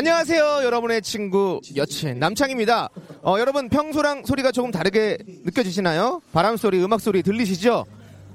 [0.00, 2.90] 안녕하세요, 여러분의 친구 여친 남창입니다.
[3.22, 6.20] 어, 여러분 평소랑 소리가 조금 다르게 느껴지시나요?
[6.34, 7.86] 바람 소리, 음악 소리 들리시죠?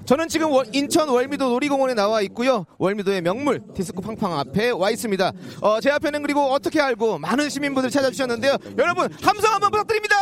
[0.04, 2.66] 저는 지금 월- 인천 월미도 놀이공원에 나와 있고요.
[2.78, 5.32] 월미도의 명물 디스코 팡팡 앞에 와 있습니다.
[5.60, 8.56] 어, 제 앞에는 그리고 어떻게 알고 많은 시민분들 찾아주셨는데요.
[8.78, 10.16] 여러분 함성 한번 부탁드립니다.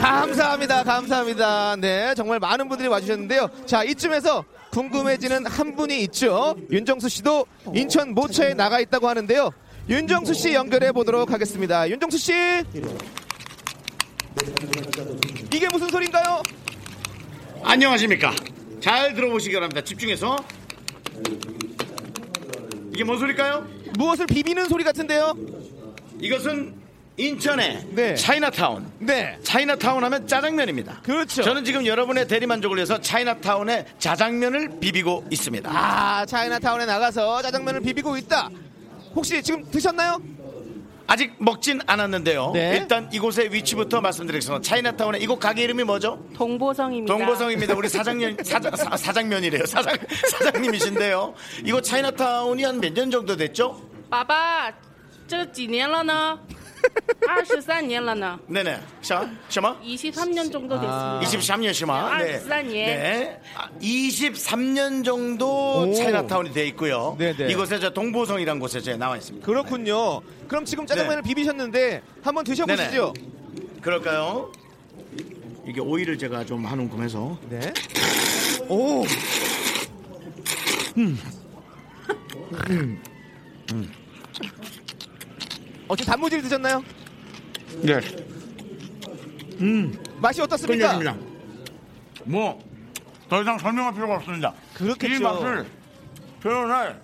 [0.00, 0.84] 감사합니다.
[0.84, 1.76] 감사합니다.
[1.76, 3.50] 네, 정말 많은 분들이 와주셨는데요.
[3.66, 6.56] 자, 이쯤에서 궁금해지는 한 분이 있죠.
[6.70, 9.50] 윤정수 씨도 인천 모처에 나가 있다고 하는데요.
[9.88, 11.88] 윤정수 씨 연결해 보도록 하겠습니다.
[11.88, 12.32] 윤정수 씨!
[15.52, 16.42] 이게 무슨 소린가요?
[17.62, 18.34] 안녕하십니까.
[18.80, 19.82] 잘 들어보시기 바랍니다.
[19.82, 20.36] 집중해서.
[22.92, 23.66] 이게 뭔 소리일까요?
[23.96, 25.34] 무엇을 비비는 소리 같은데요?
[26.20, 26.77] 이것은
[27.17, 28.15] 인천의 네.
[28.15, 28.91] 차이나타운.
[28.97, 29.37] 네.
[29.43, 31.01] 차이나타운 하면 짜장면입니다.
[31.03, 31.43] 그렇죠.
[31.43, 35.69] 저는 지금 여러분의 대리만족을 위해서 차이나타운의 자장면을 비비고 있습니다.
[35.71, 38.49] 아, 차이나타운에 나가서 짜장면을 비비고 있다.
[39.15, 40.19] 혹시 지금 드셨나요?
[41.05, 42.51] 아직 먹진 않았는데요.
[42.55, 42.77] 네.
[42.77, 44.63] 일단 이곳의 위치부터 말씀드리겠습니다.
[44.63, 46.17] 차이나타운의 이곳 가게 이름이 뭐죠?
[46.35, 47.13] 동보성입니다.
[47.13, 47.75] 동보성입니다.
[47.75, 49.65] 우리 사장님 사장 사, 사장면이래요.
[49.67, 49.95] 사장
[50.31, 51.35] 사장님이신데요.
[51.65, 53.79] 이곳 차이나타운이 한 몇 년 정도 됐죠?
[54.09, 54.71] 爸爸，
[55.27, 56.39] 这几年了呢？
[57.27, 58.77] 二十三年了呢， 네네.
[59.01, 59.79] 자, 셔마?
[59.81, 61.21] 23년 정도 됐습니다.
[61.23, 62.13] 23년 심화.
[62.13, 62.73] 아, 23 년.
[62.73, 63.39] 네.
[63.55, 65.93] 아, 23년 정도 오.
[65.93, 67.15] 차이나타운이 돼 있고요.
[67.17, 67.49] 네네.
[67.51, 69.45] 이곳에 저 동보성이라는 곳에 제가 나와 있습니다.
[69.45, 70.21] 그렇군요.
[70.47, 73.13] 그럼 지금 짜장면을 비비셨는데 한번 드셔보시죠.
[73.81, 74.51] 그럴까요?
[75.65, 77.59] 이게 오이를 제가 좀 한 움큼 해서 네.
[78.67, 79.05] 오.
[85.88, 86.82] 어, 지금 단무지를 드셨나요?
[87.82, 88.00] 네.
[90.20, 90.98] 맛이 어떻습니까?
[90.98, 91.16] 끝내줍니다.
[92.24, 92.62] 뭐,
[93.28, 94.52] 더 이상 설명할 필요가 없습니다.
[94.74, 95.14] 그렇겠죠.
[95.14, 95.66] 이 맛을
[96.42, 97.00] 표현할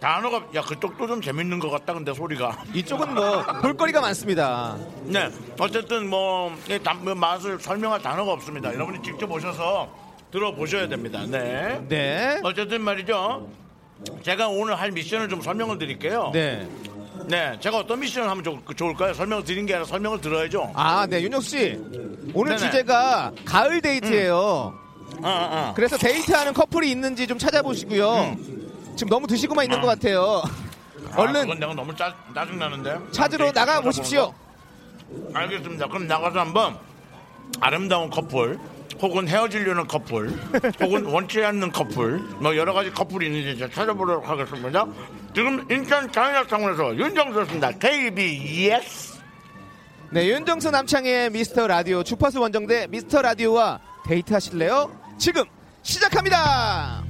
[0.00, 2.62] 단어가, 야, 그쪽도 좀 재밌는 것 같다, 근데 소리가.
[2.72, 4.76] 이쪽은 뭐 볼거리가 많습니다.
[5.04, 5.28] 네.
[5.58, 8.72] 어쨌든 뭐, 이 단- 뭐 맛을 설명할 단어가 없습니다.
[8.72, 9.92] 여러분이 직접 오셔서
[10.30, 11.24] 들어보셔야 됩니다.
[11.26, 11.80] 네.
[11.88, 12.40] 네.
[12.44, 13.48] 어쨌든 말이죠.
[14.22, 16.30] 제가 오늘 할 미션을 좀 설명을 드릴게요.
[16.32, 16.68] 네.
[17.26, 19.12] 네, 제가 어떤 미션을 하면 좋, 좋을까요?
[19.14, 20.72] 설명을 드린 게 아니라 설명을 들어야죠.
[20.74, 21.78] 아, 네, 윤혁 씨.
[22.34, 22.58] 오늘 네네.
[22.58, 24.74] 주제가 가을 데이트예요.
[25.22, 28.36] 아, 아, 그래서 데이트하는 커플이 있는지 좀 찾아보시고요.
[28.96, 30.42] 지금 너무 드시고만 있는 것 같아요.
[31.12, 32.98] 아, 얼른 그건 내가 너무 짜, 짜증나는데.
[33.12, 34.32] 찾으러 나가 보십시오.
[35.32, 35.88] 알겠습니다.
[35.88, 36.78] 그럼 나가서 한번
[37.60, 38.58] 아름다운 커플,
[39.00, 40.28] 혹은 헤어지려는 커플,
[40.80, 44.86] 혹은 원치 않는 커플, 뭐 여러 가지 커플이 있는지 찾아보도록 하겠습니다.
[45.34, 47.72] 지금 인천 장인학상원에서 윤정수였습니다.
[47.78, 49.18] KBS.
[50.10, 54.90] 네, 윤정수 남창의 미스터 라디오 주파수 원정대 미스터 라디오와 데이트 하실래요?
[55.18, 55.44] 지금
[55.82, 57.04] 시작합니다.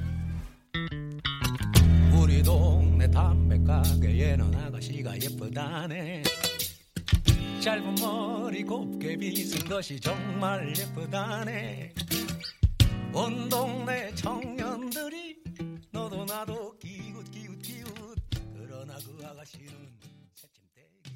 [2.13, 6.23] 우리 동네 담배 가게에는 아가씨가 예쁘다네
[7.61, 11.93] 짧은 머리 곱게 빗은 것이 정말 예쁘다네.
[13.13, 15.35] 온 동네 청년들이
[15.91, 18.15] 너도 나도 기웃 기웃 기웃.
[18.55, 19.73] 그러나 그 아가씨는
[20.35, 21.09] 새침대기.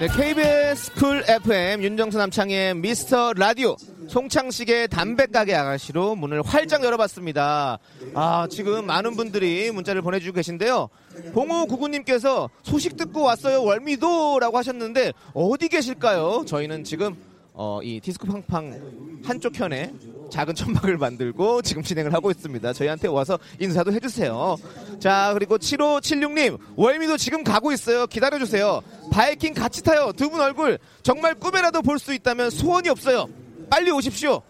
[0.00, 3.76] 네, KBS 쿨 FM 윤정수 남창희의 미스터 라디오
[4.08, 7.78] 송창식의 담배가게 아가씨로 문을 활짝 열어봤습니다.
[8.14, 10.88] 아, 지금 많은 분들이 문자를 보내주고 계신데요.
[11.34, 13.62] 0599님께서 소식 듣고 왔어요.
[13.62, 16.44] 월미도 라고 하셨는데 어디 계실까요?
[16.46, 17.14] 저희는 지금
[17.56, 19.92] 어, 이 디스코 팡팡 한쪽 편에
[20.30, 22.72] 작은 천막을 만들고 지금 진행을 하고 있습니다.
[22.72, 24.56] 저희한테 와서 인사도 해주세요.
[24.98, 28.06] 자, 그리고 7576님, 월미도 지금 가고 있어요.
[28.08, 28.80] 기다려주세요.
[29.12, 30.10] 바이킹 같이 타요.
[30.12, 33.28] 두 분 얼굴 정말 꿈에라도 볼 수 있다면 소원이 없어요.
[33.74, 34.40] 빨리 오십시오.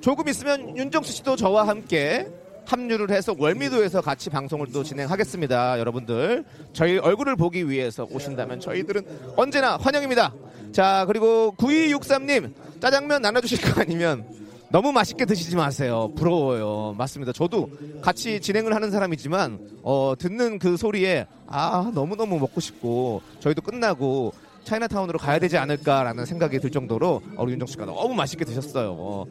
[0.00, 2.30] 조금 있으면 윤정수 씨도 저와 함께
[2.64, 5.80] 합류를 해서 월미도에서 같이 방송을 또 진행하겠습니다.
[5.80, 10.32] 여러분들 저희 얼굴을 보기 위해서 오신다면 저희들은 언제나 환영입니다.
[10.70, 14.24] 자 그리고 9263님 짜장면 나눠주실 거 아니면
[14.70, 16.12] 너무 맛있게 드시지 마세요.
[16.14, 16.94] 부러워요.
[16.96, 17.32] 맞습니다.
[17.32, 17.68] 저도
[18.00, 24.32] 같이 진행을 하는 사람이지만 어, 듣는 그 소리에 아 너무 너무 먹고 싶고 저희도 끝나고
[24.64, 29.26] 차이나타운으로 가야 되지 않을까라는 생각이 들 정도로 어, 윤정 씨가 너무 맛있게 드셨어요.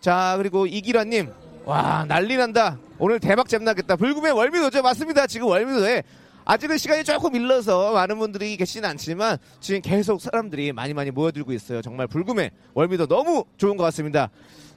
[0.00, 1.30] 자 그리고 이기라님
[1.64, 2.78] 와 난리 난다.
[2.98, 3.96] 오늘 대박 잼 나겠다.
[3.96, 4.82] 불금의 월미도죠.
[4.82, 5.26] 맞습니다.
[5.26, 6.02] 지금 월미도에
[6.44, 11.80] 아직은 시간이 조금 일러서 많은 분들이 계시진 않지만 지금 계속 사람들이 많이 많이 모여들고 있어요.
[11.80, 14.28] 정말 불금의 월미도 너무 좋은 것 같습니다.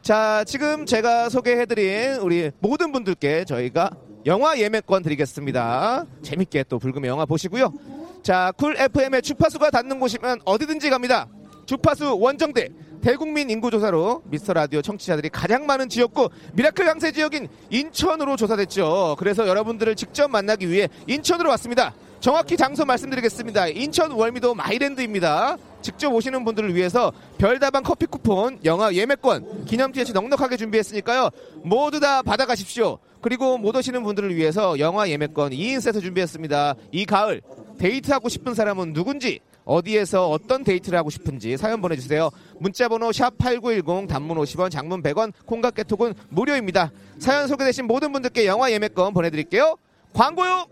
[0.02, 3.92] 자, 지금 제가 소개해드린 우리 모든 분들께 저희가
[4.26, 6.06] 영화 예매권 드리겠습니다.
[6.22, 7.74] 재밌게 또 불금의 영화 보시고요.
[8.24, 11.28] 자, 쿨 FM의 주파수가 닿는 곳이면 어디든지 갑니다.
[11.66, 12.70] 주파수 원정대
[13.02, 19.16] 대국민 인구조사로 미스터 라디오 청취자들이 가장 많은 지역구 미라클 강세 지역인 인천으로 조사됐죠.
[19.20, 21.94] 그래서 여러분들을 직접 만나기 위해 인천으로 왔습니다.
[22.20, 23.68] 정확히 장소 말씀드리겠습니다.
[23.68, 25.58] 인천 월미도 마이랜드입니다.
[25.82, 31.30] 직접 오시는 분들을 위해서 별다방 커피 쿠폰, 영화 예매권, 기념 티셔츠 넉넉하게 준비했으니까요.
[31.64, 32.98] 모두 다 받아가십시오.
[33.22, 36.76] 그리고 못 오시는 분들을 위해서 영화 예매권 2인 세트 준비했습니다.
[36.92, 37.42] 이 가을
[37.78, 42.30] 데이트하고 싶은 사람은 누군지 어디에서 어떤 데이트를 하고 싶은지 사연 보내주세요.
[42.60, 46.92] 문자번호 샵8910 단문 50원 장문 100원 콩과 개톡은 무료입니다.
[47.20, 49.76] 사연 소개되신 모든 분들께 영화 예매권 보내드릴게요.
[50.14, 50.68] 광고요!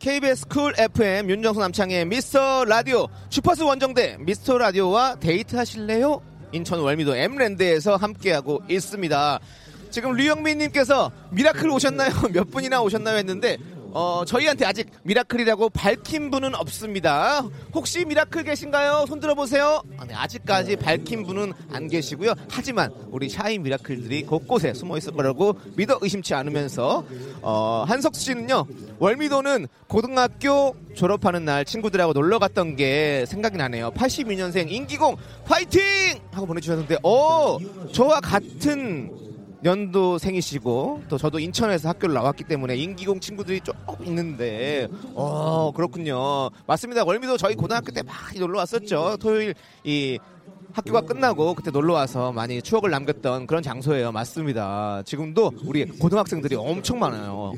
[0.00, 6.20] KBS 쿨 FM 윤정수 남창희의 미스터 라디오 주파수 원정대 미스터 라디오와 데이트 하실래요?
[6.52, 9.40] 인천 월미도 마이랜드에서 함께하고 있습니다.
[9.90, 12.10] 지금 류영민님께서 미라클 오셨나요?
[12.34, 13.16] 몇 분이나 오셨나요?
[13.16, 13.56] 했는데
[13.94, 17.44] 어, 저희한테 아직 미라클이라고 밝힌 분은 없습니다.
[17.72, 19.04] 혹시 미라클 계신가요?
[19.06, 19.82] 손 들어보세요.
[19.98, 22.34] 아, 네, 아직까지 밝힌 분은 안 계시고요.
[22.50, 27.04] 하지만 우리 shy 미라클들이 곳곳에 숨어 있을 거라고 믿어 의심치 않으면서
[27.40, 28.66] 어, 한석수 씨는요.
[28.98, 33.92] 월미도는 고등학교 졸업하는 날 친구들하고 놀러 갔던 게 생각이 나네요.
[33.92, 35.82] 82년생 인기공 파이팅!
[36.32, 37.58] 하고 보내주셨는데, 어,
[37.92, 39.23] 저와 같은
[39.64, 46.50] 연도생이시고 또 저도 인천에서 학교를 나왔기 때문에 인기공 친구들이 조금 있는데 어 그렇군요.
[46.66, 47.04] 맞습니다.
[47.04, 49.16] 월미도 저희 고등학교 때 많이 놀러 왔었죠.
[49.18, 50.18] 토요일 이
[50.72, 54.12] 학교가 끝나고 그때 놀러 와서 많이 추억을 남겼던 그런 장소예요.
[54.12, 55.02] 맞습니다.
[55.06, 57.52] 지금도 우리 고등학생들이 엄청 많아요.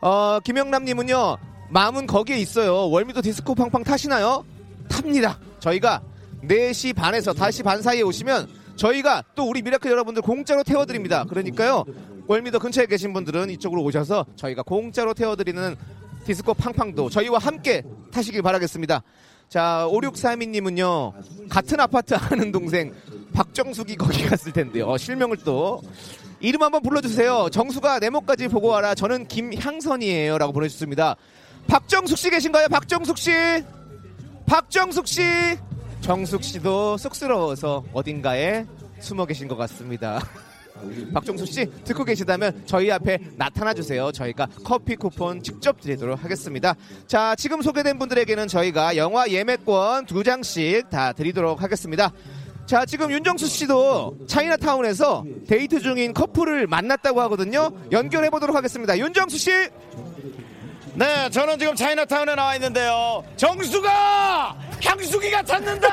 [0.00, 1.36] 어 김영남님은요
[1.70, 2.88] 마음은 거기에 있어요.
[2.88, 4.44] 월미도 디스코 팡팡 타시나요?
[4.88, 5.38] 탑니다.
[5.60, 6.00] 저희가
[6.42, 11.24] 4시 반에서 5시 반 사이에 오시면 저희가 또 우리 미라클 여러분들 공짜로 태워드립니다.
[11.24, 11.84] 그러니까요.
[12.26, 15.76] 월미도 근처에 계신 분들은 이쪽으로 오셔서 저희가 공짜로 태워드리는
[16.26, 17.82] 디스코 팡팡도 저희와 함께
[18.12, 19.02] 타시길 바라겠습니다.
[19.48, 22.92] 자, 5632님은요, 같은 아파트 아는 동생,
[23.34, 24.88] 박정숙이 거기 갔을 텐데요.
[24.88, 25.80] 어, 실명을 또.
[26.40, 27.48] 이름 한번 불러주세요.
[27.50, 28.94] 정수가 네모까지 보고 와라.
[28.94, 30.36] 저는 김향선이에요.
[30.38, 31.16] 라고 보내주셨습니다.
[31.68, 32.68] 박정숙 씨 계신가요?
[32.68, 33.30] 박정숙 씨?
[34.46, 35.22] 박정숙 씨?
[36.04, 38.66] 정숙 씨도 쑥스러워서 어딘가에
[39.00, 40.20] 숨어 계신 것 같습니다.
[41.14, 44.12] 박종수 씨 듣고 계시다면 저희 앞에 나타나 주세요.
[44.12, 46.74] 저희가 커피 쿠폰 직접 드리도록 하겠습니다.
[47.06, 52.12] 자, 지금 소개된 분들에게는 저희가 영화 예매권 두 장씩 다 드리도록 하겠습니다.
[52.66, 57.70] 자, 지금 윤정수 씨도 차이나타운에서 데이트 중인 커플을 만났다고 하거든요.
[57.92, 58.98] 연결해 보도록 하겠습니다.
[58.98, 59.50] 윤정수 씨!
[60.96, 63.24] 네, 저는 지금 차이나타운에 나와 있는데요.
[63.36, 65.88] 정수가 향수기가 찾는다.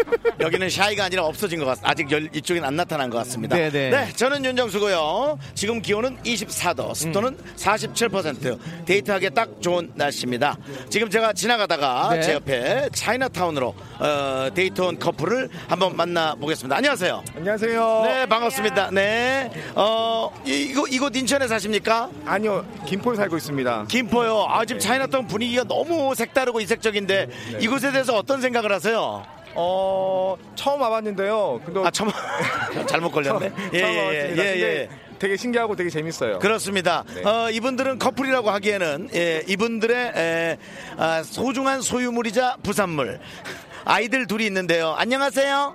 [0.40, 1.90] 여기는 샤이가 아니라 없어진 것 같습니다.
[1.90, 3.56] 아직 열- 이쪽엔 안 나타난 것 같습니다.
[3.56, 3.90] 네네.
[3.90, 5.38] 네, 저는 윤정수고요.
[5.54, 7.54] 지금 기온은 24도, 습도는 음.
[7.56, 8.58] 47%.
[8.86, 10.56] 데이트하기에 딱 좋은 날씨입니다.
[10.90, 12.20] 지금 제가 지나가다가 네.
[12.22, 16.76] 제 옆에 차이나타운으로 어, 데이트 온 커플을 한번 만나보겠습니다.
[16.76, 17.24] 안녕하세요.
[17.36, 18.02] 안녕하세요.
[18.04, 18.90] 네, 반갑습니다.
[18.92, 22.10] 네, 어, 이- 이곳 이곳 인천에 사십니까?
[22.24, 23.86] 아니요, 김포에 살고 있습니다.
[23.88, 24.46] 김포요.
[24.48, 27.28] 아, 지금 차이나타운 분위기가 너무 색다르고 이색적인데
[27.60, 29.24] 이곳에 대해서 어떤 생각을 하세요?
[29.54, 31.62] 어, 처음 와봤는데요.
[31.64, 32.10] 근데 아, 참
[32.86, 33.52] 잘못 걸렸네.
[33.72, 34.44] 예, 처음 예, 와봤습니다.
[34.44, 34.86] 예, 예.
[34.86, 36.38] 근데 되게 신기하고 되게 재밌어요.
[36.40, 37.04] 그렇습니다.
[37.14, 37.22] 네.
[37.26, 40.58] 어, 이분들은 커플이라고 하기에는 예, 이분들의 에,
[40.98, 43.18] 아, 소중한 소유물이자 부산물.
[43.86, 44.94] 아이들 둘이 있는데요.
[44.98, 45.74] 안녕하세요.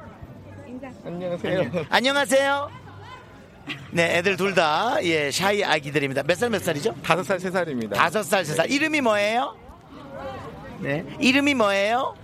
[1.05, 1.85] 안녕하세요.
[1.89, 2.69] 안녕하세요.
[3.91, 6.23] 네, 애들 둘 다 예, 샤이 아기들입니다.
[6.23, 6.93] 몇 살 몇 살이죠?
[7.03, 7.95] 다섯 살, 세 살입니다.
[7.95, 8.69] 다섯 살, 세 살.
[8.69, 9.55] 이름이 뭐예요?
[10.79, 11.05] 네.
[11.19, 12.15] 이름이 뭐예요?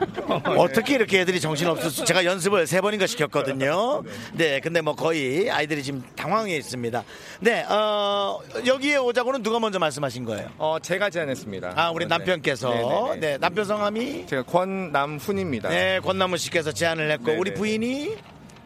[0.56, 2.04] 어떻게 이렇게 애들이 정신없어?
[2.04, 4.02] 제가 연습을 세 번인가 시켰거든요.
[4.34, 7.04] 네, 근데 뭐 거의 아이들이 지금 당황해 있습니다.
[7.40, 10.48] 네, 어, 여기에 오자고는 누가 먼저 말씀하신 거예요?
[10.58, 11.72] 어, 제가 제안했습니다.
[11.76, 12.08] 아, 우리 네.
[12.08, 12.70] 남편께서.
[12.70, 13.20] 네네네.
[13.20, 14.26] 네, 남편 성함이?
[14.26, 15.68] 제가 권남훈입니다.
[15.68, 17.54] 네, 권나무 씨께서 제안을 했고, 우리 네네.
[17.54, 18.16] 부인이?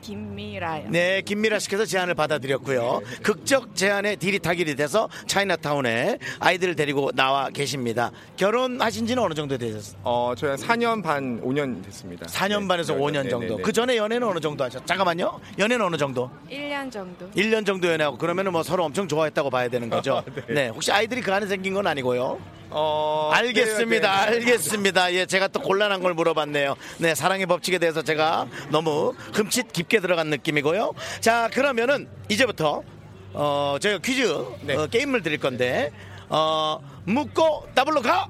[0.04, 0.90] 김미라요.
[0.90, 3.00] 네, 김미라 씨께서 제안을 받아들였고요.
[3.22, 8.10] 극적 제안에 딜이 타길이 돼서 차이나타운에 아이들을 데리고 나와 계십니다.
[8.36, 9.98] 결혼하신 지는 어느 정도 되셨어요?
[10.04, 12.26] 어, 저희 한 4년 반, 5년 됐습니다.
[12.26, 13.48] 4년 네, 반에서 네, 5년 네, 정도.
[13.48, 13.62] 네, 네.
[13.62, 14.84] 그 전에 연애는 어느 정도 하셨죠?
[14.84, 15.40] 잠깐만요.
[15.58, 16.30] 연애는 어느 정도?
[16.50, 17.30] 1년 정도.
[17.30, 20.22] 1년 정도 연애하고 그러면은 뭐 서로 엄청 좋아했다고 봐야 되는 거죠.
[20.48, 20.68] 네.
[20.68, 22.38] 혹시 아이들이 그 안에 생긴 건 아니고요.
[22.76, 24.26] 어, 알겠습니다.
[24.26, 24.36] 네, 네.
[24.36, 25.14] 알겠습니다.
[25.14, 26.74] 예, 제가 또 곤란한 걸 물어봤네요.
[26.98, 30.92] 네, 사랑의 법칙에 대해서 제가 너무 흠칫 깊게 들어간 느낌이고요.
[31.20, 32.82] 자, 그러면은 이제부터
[33.32, 34.22] 어, 저희가 퀴즈
[34.62, 34.74] 네.
[34.74, 35.92] 어, 게임을 드릴 건데
[36.28, 38.28] 어, 묻고 더블로 가.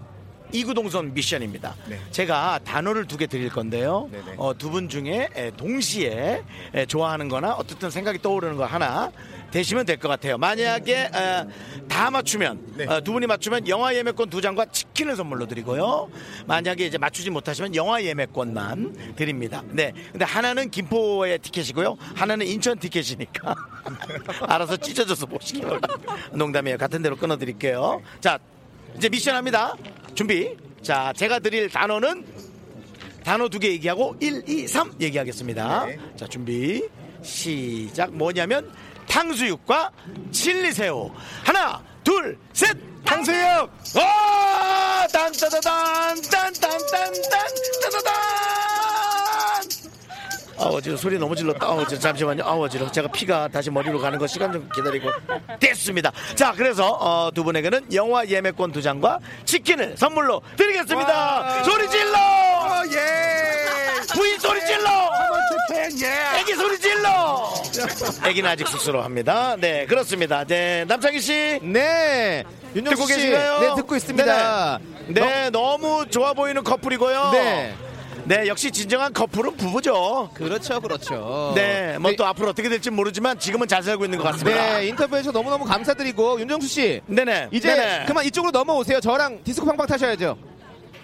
[0.52, 1.74] 이구동성 미션입니다.
[1.88, 1.98] 네.
[2.10, 4.08] 제가 단어를 두 개 드릴 건데요.
[4.12, 4.34] 네네.
[4.36, 6.42] 어, 두 분 중에 에, 동시에
[6.74, 9.10] 에, 좋아하는 거나 어떻든 생각이 떠오르는 거 하나
[9.50, 10.36] 대시면 될 것 같아요.
[10.38, 11.44] 만약에 에,
[11.88, 12.86] 다 맞추면 네.
[12.86, 16.08] 어, 두 분이 맞추면 영화 예매권 두 장과 치킨을 선물로 드리고요.
[16.46, 19.62] 만약에 이제 맞추지 못하시면 영화 예매권만 드립니다.
[19.70, 19.92] 네.
[20.12, 21.96] 근데 하나는 김포의 티켓이고요.
[22.14, 23.54] 하나는 인천 티켓이니까
[24.48, 26.16] 알아서 찢어져서 보시기 바랍니다.
[26.32, 26.78] 농담이에요.
[26.78, 28.02] 같은 대로 끊어 드릴게요.
[28.20, 28.38] 자,
[28.96, 29.74] 이제 미션 합니다.
[30.14, 30.56] 준비.
[30.82, 32.24] 자, 제가 드릴 단어는
[33.24, 35.86] 단어 두 개 얘기하고 1, 2, 3 얘기하겠습니다.
[35.86, 35.98] 네.
[36.16, 36.82] 자, 준비.
[37.22, 38.12] 시작.
[38.12, 38.70] 뭐냐면
[39.08, 39.90] 탕수육과
[40.30, 41.10] 칠리새우.
[41.42, 42.76] 하나, 둘, 셋.
[43.04, 43.36] 탕수육.
[43.96, 45.06] 와!
[45.12, 46.90] 딴따다단 딴딴딴딴
[47.82, 48.73] 따다단.
[50.58, 51.66] 아 어지러 소리 너무 질렀다.
[51.66, 52.44] 아 어지러 잠시만요.
[52.44, 52.90] 아 어지러.
[52.90, 55.10] 제가 피가 다시 머리로 가는 거 시간 좀 기다리고
[55.60, 56.12] 됐습니다.
[56.34, 61.12] 자 그래서 어, 두 분에게는 영화 예매권 두 장과 치킨을 선물로 드리겠습니다.
[61.12, 61.62] 와.
[61.64, 62.18] 소리 질러.
[62.18, 64.06] 어, 예.
[64.14, 64.90] 부인 소리 질러.
[66.02, 66.38] 예.
[66.40, 67.52] 애기 소리 질러.
[68.26, 69.56] 애기는 아직 쑥스러워합니다.
[69.56, 70.44] 네 그렇습니다.
[70.44, 71.58] 네 남창희 씨.
[71.62, 72.44] 네.
[72.76, 73.14] 윤정수 듣고 씨.
[73.16, 73.60] 계신가요?
[73.60, 74.78] 네, 듣고 있습니다.
[75.06, 77.30] 네, 네, 너무 좋아 보이는 커플이고요.
[77.32, 77.74] 네.
[78.26, 80.30] 네, 역시 진정한 커플은 부부죠.
[80.34, 81.52] 그렇죠, 그렇죠.
[81.54, 84.78] 네, 뭐 또 앞으로 어떻게 될지 모르지만 지금은 잘 살고 있는 것 같습니다.
[84.78, 87.00] 네, 인터뷰해 주셔서 너무너무 감사드리고 윤정수 씨.
[87.06, 87.48] 네네.
[87.50, 88.04] 이제 네네.
[88.06, 89.00] 그만 이쪽으로 넘어오세요.
[89.00, 90.38] 저랑 디스코 팡팡 타셔야죠.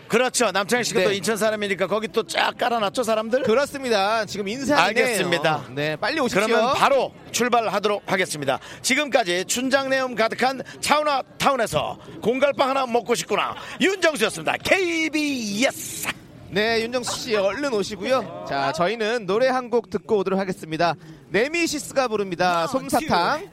[0.06, 0.50] 그렇죠.
[0.50, 1.04] 남창희 씨가 네.
[1.06, 3.42] 또 인천 사람이니까 거기 또 쫙 깔아놨죠, 사람들?
[3.42, 4.24] 그렇습니다.
[4.24, 4.86] 지금 인사이네요.
[4.86, 5.64] 알겠습니다.
[5.70, 6.46] 네, 빨리 오십시오.
[6.46, 8.58] 그러면 바로 출발하도록 하겠습니다.
[8.82, 13.54] 지금까지 춘장내음 가득한 차우나 타운에서 공갈빵 하나 먹고 싶구나.
[13.80, 14.56] 윤정수였습니다.
[14.64, 16.08] KBS.
[16.52, 18.44] 네, 윤정수 씨 얼른 오시고요.
[18.48, 20.94] 자, 저희는 노래 한 곡 듣고 오도록 하겠습니다.
[21.28, 22.66] 네미시스가 부릅니다.
[22.66, 23.50] 솜사탕.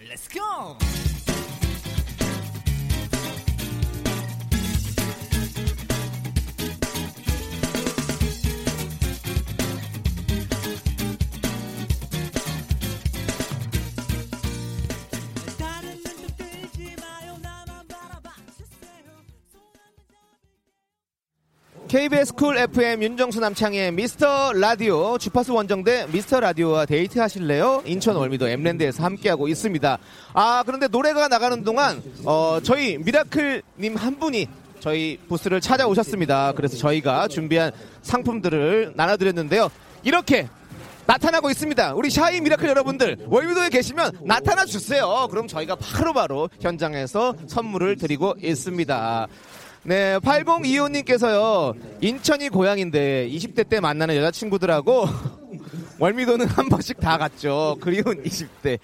[21.88, 27.82] KBS 쿨 FM 윤정수 남창희의 미스터 라디오 주파수 원정대 미스터 라디오와 데이트 하실래요?
[27.86, 29.98] 인천 월미도 마이랜드에서 함께하고 있습니다.
[30.34, 34.50] 아 그런데 노래가 나가는 동안 어, 저희 미라클님 한 분이
[34.82, 36.52] 저희 부스를 찾아오셨습니다.
[36.58, 39.70] 그래서 저희가 준비한 상품들을 나눠드렸는데요.
[40.04, 40.50] 이렇게
[41.06, 41.94] 나타나고 있습니다.
[41.94, 45.30] 우리 shy 미라클 여러분들 월미도에 계시면 나타나 주세요.
[45.32, 49.28] 그럼 저희가 바로바로 현장에서 선물을 드리고 있습니다.
[49.88, 55.06] 네, 8025님께서요, 인천이 고향인데 20대 때 만나는 여자친구들하고
[55.98, 57.78] 월미도는 한 번씩 다 갔죠.
[57.80, 58.80] 그리운 20대.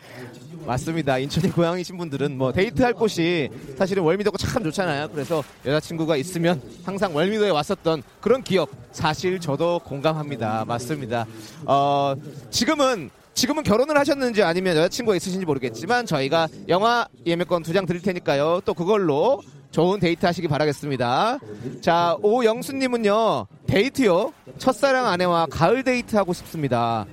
[0.66, 1.18] 맞습니다.
[1.18, 5.10] 인천이 고향이신 분들은 뭐 데이트할 곳이 사실은 월미도가 참 좋잖아요.
[5.12, 10.64] 그래서 여자친구가 있으면 항상 월미도에 왔었던 그런 기억 사실 저도 공감합니다.
[10.66, 11.26] 맞습니다.
[11.66, 12.16] 어,
[12.50, 18.62] 지금은 지금은 결혼을 하셨는지 아니면 여자친구가 있으신지 모르겠지만 저희가 영화 예매권 두 장 드릴 테니까요.
[18.64, 19.42] 또 그걸로
[19.74, 21.40] 좋은 데이트 하시기 바라겠습니다.
[21.82, 24.32] 자, 오영수님은요, 데이트요.
[24.60, 27.08] 첫사랑 아내와 가을 데이트 하고 싶습니다.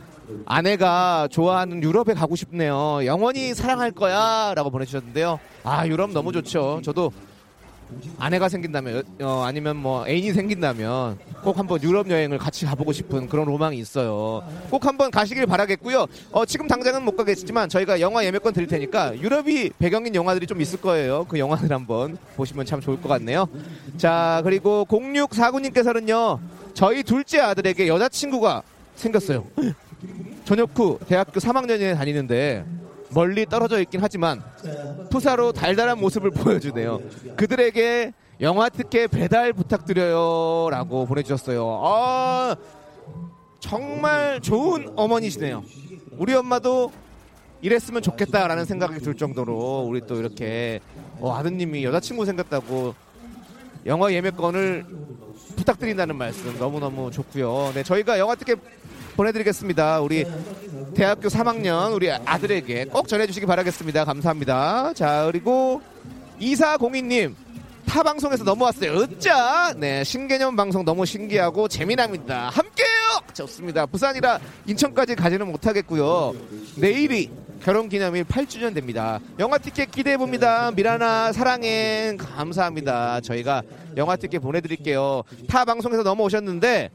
[0.45, 3.00] 아내가 좋아하는 유럽에 가고 싶네요.
[3.07, 4.52] 영원히 사랑할 거야.
[4.55, 5.40] 라고 보내주셨는데요.
[5.64, 6.83] 아, 유럽 너무 좋죠.
[6.85, 7.11] 저도
[8.18, 13.47] 아내가 생긴다면, 어, 아니면 뭐 애인이 생긴다면 꼭 한번 유럽 여행을 같이 가보고 싶은 그런
[13.47, 14.42] 로망이 있어요.
[14.70, 16.06] 꼭 한번 가시길 바라겠고요.
[16.32, 20.80] 어, 지금 당장은 못 가겠지만 저희가 영화 예매권 드릴 테니까 유럽이 배경인 영화들이 좀 있을
[20.80, 21.25] 거예요.
[21.28, 23.49] 그 영화들 한번 보시면 참 좋을 것 같네요.
[23.97, 26.38] 자, 그리고 0649님께서는요,
[26.75, 28.62] 저희 둘째 아들에게 여자친구가
[28.97, 29.44] 생겼어요.
[30.44, 32.64] 전역 후 대학교 3학년에 다니는데
[33.12, 34.43] 멀리 떨어져 있긴 하지만
[35.11, 37.00] 푸사로 달달한 모습을 보여주네요.
[37.37, 40.69] 그들에게 영화 특혜 배달 부탁드려요.
[40.71, 41.81] 라고 보내주셨어요.
[41.85, 42.57] 아,
[43.59, 45.62] 정말 좋은 어머니시네요.
[46.17, 46.90] 우리 엄마도
[47.61, 50.81] 이랬으면 좋겠다라는 생각이 들 정도로 우리 또 이렇게
[51.19, 52.95] 어, 아드님이 여자친구 생겼다고
[53.87, 54.87] 영화 예매권을
[55.57, 57.73] 부탁드린다는 말씀 너무너무 좋고요.
[57.75, 58.55] 네, 저희가 영화 특혜
[59.17, 60.00] 보내드리겠습니다.
[60.00, 60.25] 우리
[60.95, 64.05] 대학교 3학년 우리 아들에게 꼭 전해주시기 바라겠습니다.
[64.05, 64.93] 감사합니다.
[64.95, 65.81] 자, 그리고
[66.40, 67.35] 2402님.
[67.87, 68.93] 타 방송에서 넘어왔어요.
[68.99, 69.75] 으짜!
[69.76, 72.49] 네, 신개념 방송 너무 신기하고 재미납니다.
[72.50, 73.21] 함께해요!
[73.35, 73.85] 좋습니다.
[73.87, 76.35] 부산이라 인천까지 가지는 못하겠고요.
[76.76, 77.31] 내일이
[77.64, 79.19] 결혼 기념일 8주년 됩니다.
[79.40, 80.71] 영화 티켓 기대해 봅니다.
[80.71, 83.21] 미라나 사랑해 감사합니다.
[83.23, 83.62] 저희가
[83.97, 85.25] 영화 티켓 보내드릴게요.
[85.49, 86.90] 타 방송에서 넘어오셨는데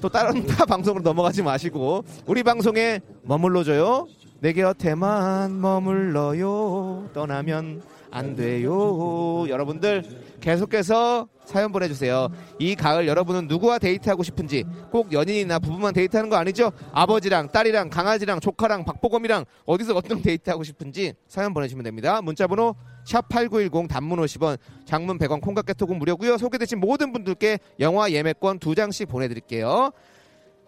[0.00, 4.08] 또 다른 타 방송으로 넘어가지 마시고 우리 방송에 머물러줘요.
[4.40, 7.08] 내 곁에만 머물러요.
[7.14, 9.46] 떠나면 안 돼요.
[9.48, 10.04] 여러분들
[10.46, 12.28] 계속해서 사연 보내주세요.
[12.60, 14.62] 이 가을 여러분은 누구와 데이트하고 싶은지
[14.92, 16.70] 꼭 연인이나 부부만 데이트하는 거 아니죠?
[16.92, 22.22] 아버지랑 딸이랑 강아지랑 조카랑 박보검이랑 어디서 어떤 데이트하고 싶은지 사연 보내주시면 됩니다.
[22.22, 26.38] 문자번호 샵8910 단문 50원 장문 100원 콩깍개톡은 무료고요.
[26.38, 29.90] 소개되신 모든 분들께 영화 예매권 두 장씩 보내드릴게요.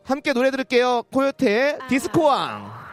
[0.02, 1.04] 함께 노래 들을게요.
[1.12, 2.87] 코요태의 디스코왕.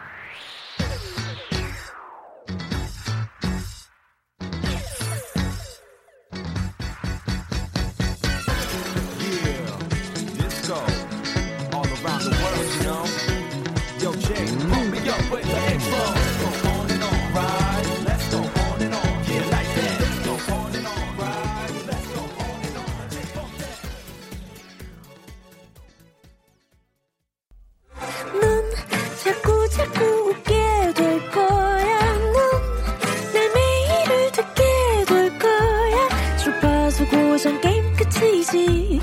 [38.56, 39.00] 끝이지.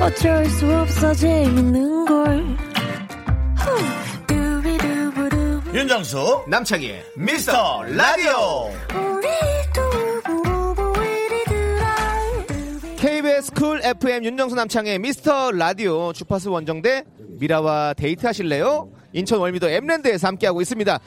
[0.00, 2.44] 어쩔 수 없어 재밌는 걸.
[5.72, 8.70] 윤정수 남창희의 미스터 라디오
[12.96, 18.88] KBS 쿨 FM 윤정수 남창희 미스터 라디오 주파수 원정대 미라와 데이트 하실래요?
[19.12, 21.00] 인천 월미도 엠랜드에서 함께하고 있습니다.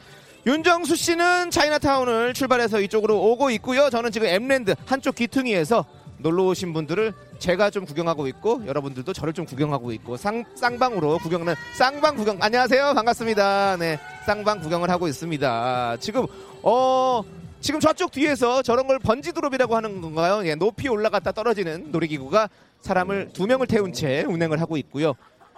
[0.46, 3.90] 윤정수 씨는 차이나타운을 출발해서 이쪽으로 오고 있고요.
[3.90, 5.86] 저는 지금 엠랜드 한쪽 귀퉁이에서
[6.20, 11.54] 놀러 오신 분들을 제가 좀 구경하고 있고 여러분들도 저를 좀 구경하고 있고 쌍, 쌍방으로 구경하는
[11.76, 16.26] 쌍방 구경 안녕하세요 반갑습니다 네 쌍방 구경을 하고 있습니다 지금
[16.64, 17.24] 어
[17.60, 20.48] 지금 저쪽 뒤에서 저런 걸 번지 드롭이라고 하는 건가요?
[20.48, 22.50] 예, 높이 올라갔다 떨어지는 놀이기구가
[22.82, 25.14] 사람을 두 명을 태운 채 운행을 하고 있고요.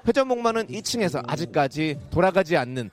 [0.07, 2.89] 회전목마는 2층에서 아직까지 돌아가지 않는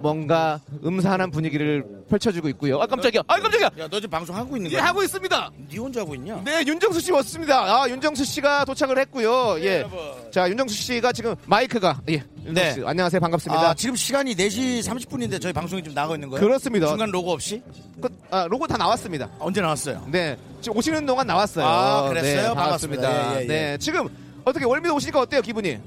[0.00, 2.80] 뭔가 음산한 분위기를 펼쳐주고 있고요.
[2.80, 3.22] 아 깜짝이야!
[3.26, 3.70] 아 깜짝이야!
[3.78, 4.86] 야 너 지금 방송 하고 있는 예, 거야?
[4.86, 5.50] 하고 있습니다.
[5.70, 6.40] 네 혼자 하고 있냐?
[6.44, 7.82] 네, 윤정수 씨 왔습니다.
[7.82, 9.56] 아, 윤정수 씨가 도착을 했고요.
[9.60, 9.84] 예.
[10.30, 12.22] 자, 윤정수 씨가 지금 마이크가 예.
[12.44, 12.72] 윤정수 네.
[12.74, 13.20] 씨, 안녕하세요.
[13.20, 13.70] 반갑습니다.
[13.70, 16.44] 아, 지금 시간이 4시 30분인데 저희 방송이 좀 나가고 있는 거예요?
[16.44, 16.86] 그렇습니다.
[16.88, 17.62] 중간 로고 없이?
[18.00, 19.28] 그, 아, 로고 다 나왔습니다.
[19.38, 20.06] 언제 나왔어요?
[20.10, 20.36] 네.
[20.60, 21.64] 지금 오시는 동안 나왔어요.
[21.66, 22.48] 아, 그랬어요?
[22.50, 23.02] 네, 반갑습니다.
[23.08, 23.34] 반갑습니다.
[23.34, 23.46] 예, 예, 예.
[23.46, 23.78] 네.
[23.78, 24.08] 지금
[24.44, 25.78] 어떻게 월미도 오시니까 어때요, 기분이?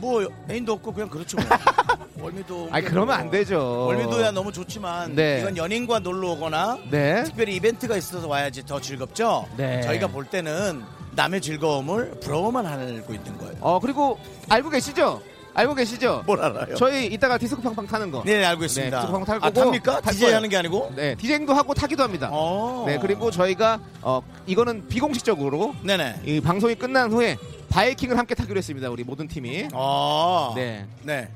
[0.00, 1.36] 뭐 애인도 없고 그냥 그렇죠.
[1.36, 1.46] 뭐.
[2.20, 3.86] 월미도 아니, 그러면 안 되죠.
[3.86, 5.40] 월미도야 너무 좋지만 네.
[5.40, 7.22] 이건 연인과 놀러 오거나 네.
[7.24, 9.46] 특별히 이벤트가 있어서 와야지 더 즐겁죠.
[9.56, 9.82] 네.
[9.82, 10.82] 저희가 볼 때는
[11.12, 13.54] 남의 즐거움을 부러워만 알고 있는 거예요.
[13.60, 15.22] 어, 그리고 알고 계시죠?
[15.58, 16.22] 알고 계시죠?
[16.24, 16.76] 뭘 알아요?
[16.76, 18.22] 저희 이따가 디스코 팡팡 타는 거.
[18.24, 18.96] 네, 알고 있습니다.
[18.96, 19.64] 네, 디스코 팡팡 탈 아, 거고.
[19.66, 20.00] 탑니까?
[20.00, 20.36] 탈 DJ 거예요.
[20.36, 20.92] 하는 게 아니고?
[20.94, 22.28] 네, 디제잉도 하고 타기도 합니다.
[22.30, 22.84] 어.
[22.86, 26.20] 네, 그리고 저희가 어, 이거는 비공식적으로 네네.
[26.26, 27.36] 이 방송이 끝난 후에
[27.70, 28.88] 바이킹을 함께 타기로 했습니다.
[28.88, 29.68] 우리 모든 팀이.
[29.72, 30.52] 어.
[30.54, 30.86] 네.
[31.02, 31.28] 네.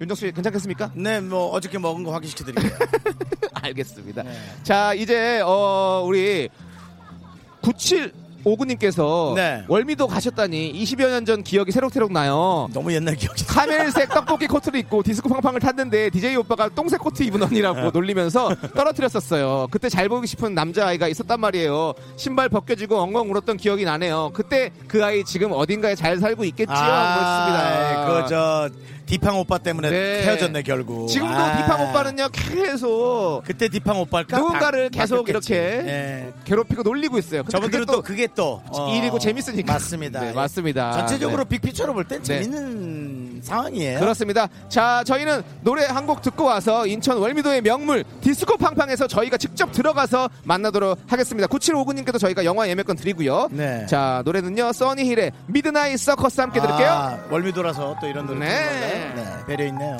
[0.00, 0.92] 윤정수 씨 괜찮겠습니까?
[0.94, 2.78] 네, 뭐 어저께 먹은 거 확인시켜 드릴게요.
[3.52, 4.22] 알겠습니다.
[4.22, 4.32] 네.
[4.62, 6.48] 자, 이제 어 우리
[8.46, 9.64] 9759님께서 네.
[9.68, 12.68] 월미도 가셨다니 20여 년 전 기억이 새록새록 나요.
[12.72, 17.42] 너무 옛날 기억이 카멜색 떡볶이 코트를 입고 디스코 팡팡을 탔는데 DJ 오빠가 똥색 코트 입은
[17.42, 19.66] 언니라고 놀리면서 떨어뜨렸었어요.
[19.72, 21.94] 그때 잘 보이고 싶은 남자아이가 있었단 말이에요.
[22.14, 24.30] 신발 벗겨지고 엉엉 울었던 기억이 나네요.
[24.34, 26.76] 그때 그 아이 지금 어딘가에 잘 살고 있겠지요?
[26.76, 28.22] 아, 그렇습니다.
[28.22, 28.70] 그저
[29.06, 30.22] 디팡 오빠 때문에 네.
[30.24, 31.08] 헤어졌네 결국.
[31.08, 31.56] 지금도 아.
[31.56, 34.36] 디팡 오빠는요 계속 그때 디팡 오빠일까?
[34.36, 35.52] 누군가를 바- 계속 바뀌었겠지.
[35.54, 36.32] 이렇게 예.
[36.44, 37.42] 괴롭히고 놀리고 있어요.
[37.44, 39.72] 저분들은 그게 또 그게 또 어, 일이고 재밌으니까.
[39.74, 40.20] 맞습니다.
[40.20, 40.92] 네, 맞습니다.
[40.92, 41.48] 전체적으로 네.
[41.50, 42.24] big picture로 볼땐 네.
[42.42, 44.00] 재밌는 상황이에요.
[44.00, 44.48] 그렇습니다.
[44.68, 50.30] 자, 저희는 노래 한 곡 듣고 와서 인천 월미도의 명물 디스코 팡팡에서 저희가 직접 들어가서
[50.44, 51.48] 만나도록 하겠습니다.
[51.48, 53.48] 9759님께도 저희가 영화 예매권 드리고요.
[53.50, 53.86] 네.
[53.86, 54.72] 자, 노래는요.
[54.72, 56.88] 써니힐의 미드나잇 서커스 함께 들을게요.
[56.88, 58.95] 아, 월미도라서 또 이런 노래 네.
[58.98, 59.36] 건가요?
[59.38, 59.46] 네.
[59.46, 59.96] 배려 있네요.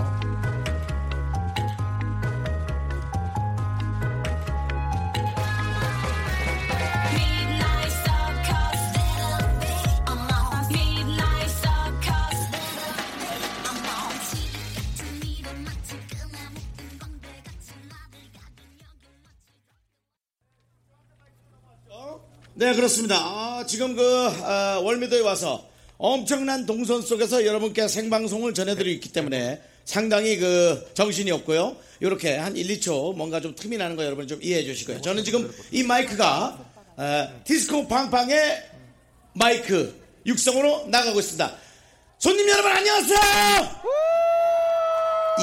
[22.59, 23.17] 네, 그렇습니다.
[23.17, 30.37] 아, 지금 그 아, 월미도에 와서 엄청난 동선 속에서 여러분께 생방송을 전해드리고 있기 때문에 상당히
[30.37, 31.77] 그 정신이 없고요.
[32.01, 35.01] 이렇게 한 1, 2초 뭔가 좀 틈이 나는 거 여러분 좀 이해해 주시고요.
[35.01, 38.63] 저는 지금 이 마이크가 아, 디스코 팡팡의
[39.33, 41.57] 마이크 육성으로 나가고 있습니다.
[42.19, 43.19] 손님 여러분 안녕하세요.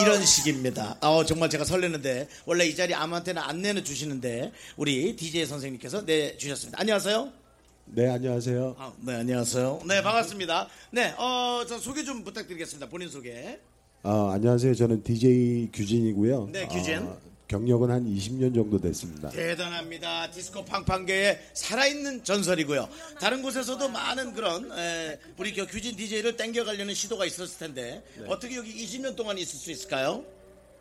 [0.02, 0.98] 이런 식입니다.
[1.02, 6.80] 어, 정말 제가 설레는데 원래 이 자리 아무한테나 안내는 주시는데 우리 DJ 선생님께서 내 주셨습니다.
[6.82, 7.43] 안녕하세요.
[7.86, 8.76] 네, 안녕하세요.
[8.78, 9.82] 아, 네, 안녕하세요.
[9.88, 10.68] 네, 반갑습니다.
[10.92, 12.90] 네, 어, 저 소개 좀 부탁드리겠습니다.
[12.90, 13.60] 본인 소개.
[14.04, 14.74] 아, 안녕하세요.
[14.74, 16.50] 저는 DJ 규진이고요.
[16.52, 16.98] 네, 규진.
[17.00, 17.18] 아,
[17.48, 19.30] 경력은 한 20년 정도 됐습니다.
[19.30, 20.32] 대단합니다.
[20.32, 22.90] 디스코 팡팡계의 살아있는 전설이고요.
[23.20, 28.74] 다른 곳에서도 많은 그런 에, 우리 그 규진 DJ를 땡겨가려는 시도가 있었을 텐데 어떻게 여기
[28.86, 30.24] 20년 동안 있을 수 있을까요?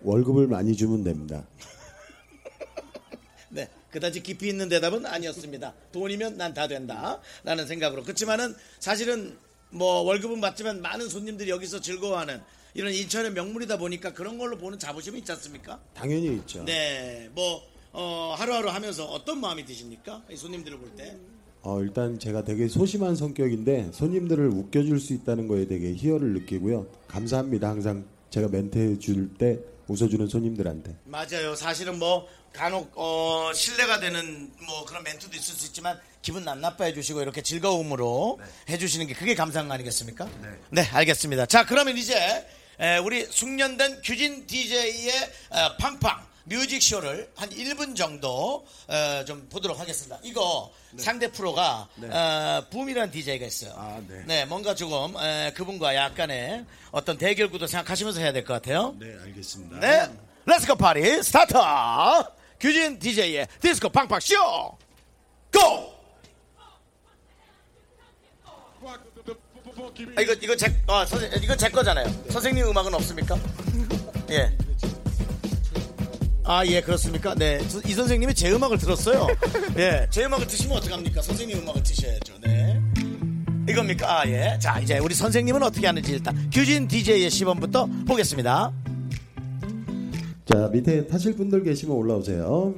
[0.02, 1.44] 월급을 많이 주면 됩니다.
[3.50, 5.74] 네, 그다지 깊이 있는 대답은 아니었습니다.
[5.92, 7.20] 돈이면 난 다 된다.
[7.44, 8.02] 라는 생각으로.
[8.02, 9.36] 그렇지만은 사실은
[9.70, 12.40] 뭐 월급은 받지만 많은 손님들이 여기서 즐거워하는
[12.74, 15.80] 이런 인천의 명물이다 보니까 그런 걸로 보는 자부심이 있지 않습니까?
[15.94, 16.64] 당연히 있죠.
[16.64, 20.22] 네, 뭐, 어, 하루하루 하면서 어떤 마음이 드십니까?
[20.30, 21.16] 이 손님들을 볼 때.
[21.62, 26.86] 어, 일단 제가 되게 소심한 성격인데 손님들을 웃겨줄 수 있다는 거에 되게 희열을 느끼고요.
[27.08, 27.68] 감사합니다.
[27.68, 29.58] 항상 제가 멘트 해줄 때
[29.92, 30.96] 웃어주는 손님들한테.
[31.04, 31.54] 맞아요.
[31.54, 36.92] 사실은 뭐 간혹 어, 신뢰가 되는 뭐 그런 멘트도 있을 수 있지만 기분 안 나빠해
[36.92, 40.28] 주시고 이렇게 즐거움으로 해주시는 게 그게 감사한 거 아니겠습니까?
[40.70, 40.82] 네.
[40.92, 41.46] 알겠습니다.
[41.46, 42.46] 자 그러면 이제
[42.80, 45.12] 에, 우리 숙련된 규진 DJ의
[45.78, 50.18] 팡팡 뮤직 쇼를 한 1분 정도 어, 좀 보도록 하겠습니다.
[50.22, 53.72] 이거 상대 프로가 어, 붐이라는 DJ가 있어요.
[53.76, 54.24] 아, 네.
[54.26, 58.94] 네, 뭔가 조금 에, 그분과 약간의 어떤 대결 구도 생각하시면서 해야 될 것 같아요.
[58.98, 59.78] 네, 알겠습니다.
[59.80, 60.10] 네,
[60.46, 61.54] let's go party start!
[62.58, 64.34] 규진 DJ의 디스코 팡팡 쇼!
[65.52, 65.92] Go!
[70.16, 72.06] 아, 이거 이거 제 어, 선생 이거 제 거잖아요.
[72.30, 73.36] 선생님 음악은 없습니까?
[74.30, 74.52] 예.
[76.44, 77.34] 아, 예, 그렇습니까?
[77.34, 77.60] 네.
[77.68, 79.28] 저- 이 선생님이 제 음악을 틀었어요.
[79.78, 80.06] 예.
[80.10, 81.22] 제 음악을 트시면 어떡합니까?
[81.22, 82.34] 선생님 음악을 트셔야죠.
[82.44, 82.80] 네.
[83.68, 84.20] 이겁니까?
[84.22, 84.58] 아, 예.
[84.60, 88.72] 자, 이제 우리 선생님은 어떻게 하는지 일단 규진 DJ의 시범부터 보겠습니다.
[90.44, 92.74] 자, 밑에 타실 분들 계시면 올라오세요.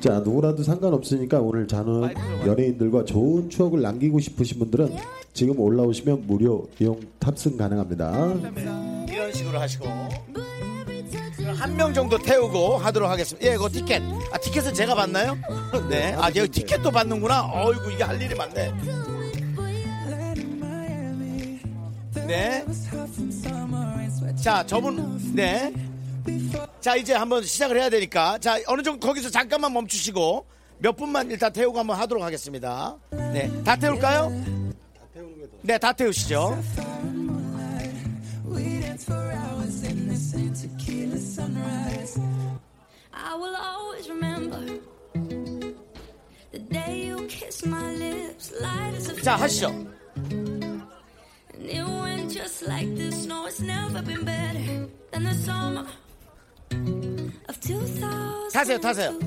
[0.00, 2.14] 자, 누구라도 상관없으니까 오늘 저는
[2.46, 4.94] 연예인들과 좋은 추억을 남기고 싶으신 분들은
[5.34, 8.34] 지금 올라오시면 무료 이용 탑승 가능합니다.
[9.10, 9.84] 이런 식으로 하시고
[11.56, 13.48] 한 명 정도 태우고 하도록 하겠습니다.
[13.48, 14.02] 예, 이거 티켓.
[14.32, 15.36] 아, 티켓은 제가 받나요?
[15.88, 16.14] 네.
[16.18, 17.48] 아, 여기 티켓도 받는구나.
[17.52, 18.72] 어이구, 이게 할 일이 많네.
[22.26, 22.64] 네.
[24.42, 25.72] 자, 저분, 네.
[26.80, 28.38] 자, 이제 한번 시작을 해야 되니까.
[28.38, 30.46] 자, 어느 정도 거기서 잠깐만 멈추시고
[30.78, 32.96] 몇 분만 일단 태우고 한번 하도록 하겠습니다.
[33.10, 33.50] 네.
[33.64, 34.30] 다 태울까요?
[35.62, 36.58] 네, 다 태우시죠.
[43.12, 44.60] I will always remember
[46.52, 49.68] the day you kissed my lips, light as a 자, 하시죠.
[50.28, 50.84] And
[51.64, 53.26] it went just like this.
[53.26, 55.86] No, it's never been better than the summer
[57.48, 58.50] of 2000.
[58.52, 59.18] 타세요, 타세요.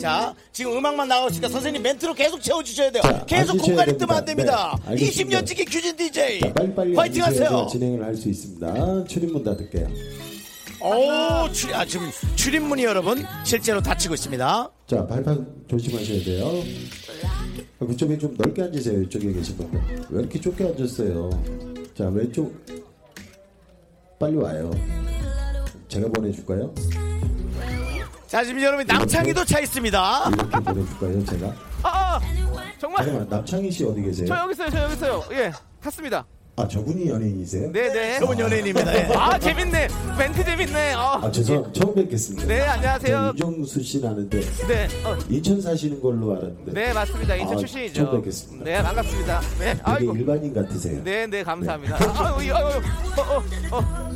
[0.00, 3.02] 자, 지금 음악만 나오시니까 선생님 멘트로 계속 채워주셔야 돼요.
[3.02, 3.98] 자, 계속 공간이 됩니다.
[3.98, 4.78] 뜨면 안 됩니다.
[4.84, 5.40] 네, 알겠습니다.
[5.40, 6.40] 20년 지기 규진 DJ.
[6.40, 7.66] 자, 빨리빨리 화이팅 하세요.
[7.70, 9.04] 진행을 할 수 있습니다.
[9.04, 9.88] 출입문 닫을게요.
[10.80, 14.70] 오, 출, 아, 지금 출입문이 여러분 실제로 닫히고 있습니다.
[14.86, 16.62] 자, 발판 조심하셔야 돼요.
[17.80, 19.02] 그쪽에 좀 넓게 앉으세요.
[19.02, 20.06] 이쪽에 계신 분들.
[20.10, 21.30] 왜 이렇게 좁게 앉았어요?
[21.96, 22.54] 자, 왼쪽.
[24.18, 24.70] 빨리 와요.
[25.88, 26.74] 제가 보내줄까요?
[28.26, 30.24] 자, 지금 여러분 남창희도 차 있습니다.
[30.30, 31.24] 이렇게 보내줄까요?
[31.24, 31.46] 제가?
[31.82, 32.20] 아, 아,
[32.78, 34.26] 정말 잠깐만, 남창희 씨 어디 계세요?
[34.28, 35.24] 저 여기 있어요, 저 여기 있어요.
[35.32, 36.26] 예, 탔습니다.
[36.58, 37.70] 아, 저분이 연예인이세요?
[37.70, 38.16] 네, 네.
[38.16, 38.92] 여러분 연예인입니다.
[38.92, 39.14] 예.
[39.14, 39.86] 아, 재밌네.
[40.18, 40.92] 멘트 재밌네.
[40.94, 42.48] 아, 아, 죄송, 처음 뵙겠습니다.
[42.48, 43.34] 네, 안녕하세요.
[43.38, 46.72] 저 이정수 씨는 아는데, 네, 어, 인천 사시는 걸로 알았는데.
[46.72, 47.36] 네, 맞습니다.
[47.36, 48.04] 인천 아, 출신이죠.
[48.04, 48.64] 처음 뵙겠습니다.
[48.64, 49.40] 네, 반갑습니다.
[49.60, 50.16] 네, 되게 아이고.
[50.16, 51.00] 일반인 같으세요.
[51.04, 51.96] 네, 네, 감사합니다.
[51.96, 54.08] 아유, 이거, 아유, 어, 어, 어.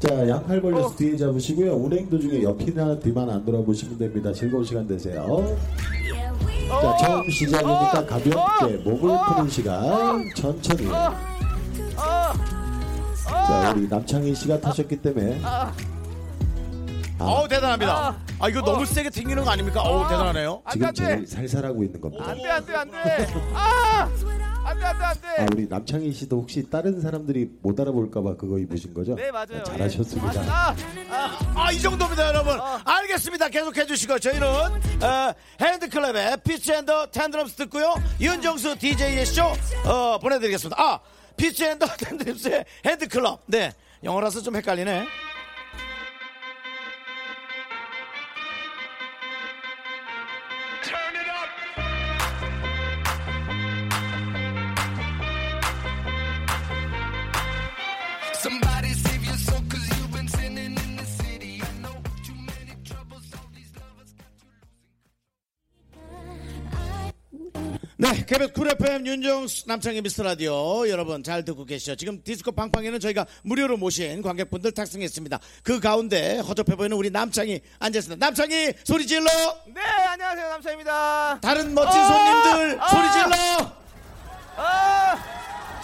[0.00, 0.96] 자, 양팔 벌려서 어.
[0.96, 1.72] 뒤에 잡으시고요.
[1.72, 4.32] 운행 도중에 옆이나 뒤만 안 돌아보시면 됩니다.
[4.32, 5.56] 즐거운 시간 되세요.
[6.68, 8.06] 자, 처음 시작이니까 어.
[8.06, 9.24] 가볍게 목을 어.
[9.36, 10.88] 푸는 시간 천천히.
[12.02, 12.32] 어,
[13.62, 15.72] 자, 우리 남창희 씨가 타셨기 때문에 아,
[17.18, 18.16] 어우, 대단합니다.
[18.38, 19.82] 아, 이거 너무 세게 튕기는 거 아닙니까?
[19.82, 20.62] 어우, 대단하네요.
[20.64, 21.10] 안 돼, 지금.
[21.10, 22.24] 제일 살살하고 있는 겁니다.
[22.26, 23.26] 안 돼, 안 돼, 안 돼.
[23.54, 24.08] 아,
[24.64, 25.46] 안 돼, 안 돼, 안 아, 돼.
[25.52, 29.14] 우리 남창희 씨도 혹시 다른 사람들이 못 알아볼까봐 그거 입으신 거죠?
[29.16, 29.60] 네, 맞아요.
[29.60, 30.40] 아, 잘하셨습니다.
[30.48, 30.74] 아,
[31.10, 32.58] 아, 아, 이 정도입니다, 여러분.
[32.58, 32.80] 어.
[32.86, 33.50] 알겠습니다.
[33.50, 37.94] 계속 해주시고, 저희는, 어, HandClap의 Fitz and the Tantrums 듣고요.
[38.18, 39.42] 윤정수 DJ의 쇼,
[39.84, 40.82] 어, 보내드리겠습니다.
[40.82, 40.98] 아,
[41.40, 43.40] 피치 앤더 텐드럼스의 핸드클럽.
[43.46, 43.72] 네.
[44.04, 45.06] 영어라서 좀 헷갈리네.
[68.12, 71.94] 네, KBS 쿨 FM 윤정수 남창희 미스터 라디오 여러분 잘 듣고 계시죠?
[71.94, 75.38] 지금 디스코 팡팡에는 저희가 무료로 모신 관객분들 탑승했습니다.
[75.62, 78.26] 그 가운데 허접해 보이는 우리 남창희 앉았습니다.
[78.26, 79.30] 남창희 소리 질러!
[79.66, 80.48] 네, 안녕하세요.
[80.48, 81.38] 남창희입니다.
[81.40, 82.06] 다른 멋진 아!
[82.08, 82.88] 손님들 아!
[82.88, 83.72] 소리 질러!
[84.56, 85.24] 아!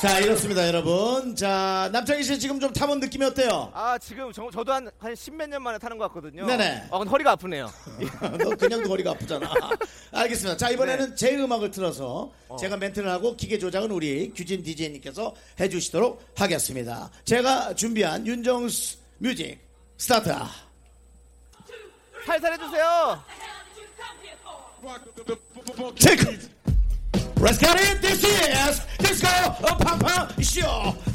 [0.01, 1.35] 자, 이렇습니다, 여러분.
[1.35, 3.71] 자, 남창희 씨 지금 좀 타본 느낌이 어때요?
[3.73, 6.45] 아, 지금 저, 저도 한, 한 십몇 년 만에 타는 것 같거든요.
[6.47, 6.89] 네네.
[6.91, 7.71] 아, 근데 허리가 아프네요.
[8.39, 9.51] 너 그냥 머리가 아프잖아.
[10.13, 10.59] 알겠습니다.
[10.59, 11.15] 자, 이번에는 네.
[11.15, 12.57] 제 음악을 틀어서 어.
[12.57, 17.11] 제가 멘트를 하고 기계 조작은 우리 규진 DJ님께서 해주시도록 하겠습니다.
[17.25, 19.59] 제가 준비한 윤정수 music
[19.97, 20.31] start.
[22.27, 23.23] 살살 해주세요.
[25.99, 26.56] Check!
[27.39, 28.01] Let's get it.
[28.01, 29.29] This is Disco
[29.79, 30.63] 팡팡 쇼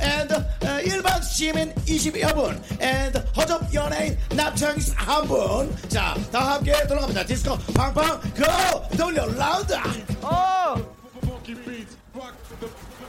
[0.01, 5.75] and uh, 일반 시민 20여 분 and 허접 연예인 남창희 한 분.
[5.89, 7.25] 자, 다 함께 돌아갑니다.
[7.25, 9.73] 디스코 팡팡 go 돌려 라운드.
[10.21, 10.75] 어!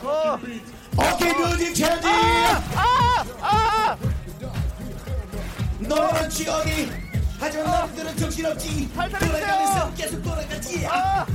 [0.05, 0.38] 어!
[0.96, 2.09] 오케이 뮤직 체인지.
[2.75, 3.25] 아!
[3.40, 3.96] 아!
[5.79, 6.88] 너는 지원이
[7.38, 8.88] 하지만 남들은 정신없지.
[8.94, 10.87] 돌아가면서 계속 돌아가지.
[10.87, 11.27] 아!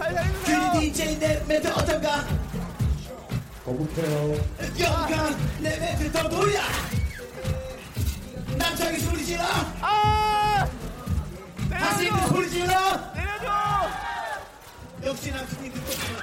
[0.00, 0.70] 살살 해주세요.
[0.72, 2.24] 규리 DJ 내 멘트 어떤가?
[3.64, 4.34] 거북해요.
[4.78, 6.58] 영감 내 멘트 더 돌려.
[8.56, 9.44] 남창희 소리 질러.
[9.82, 10.66] 아!
[11.70, 12.28] 하시는 내려줘!
[12.28, 13.12] 소리 질러.
[13.14, 13.48] 내려줘!
[15.04, 16.20] 역시 남친이 듣고 있구나.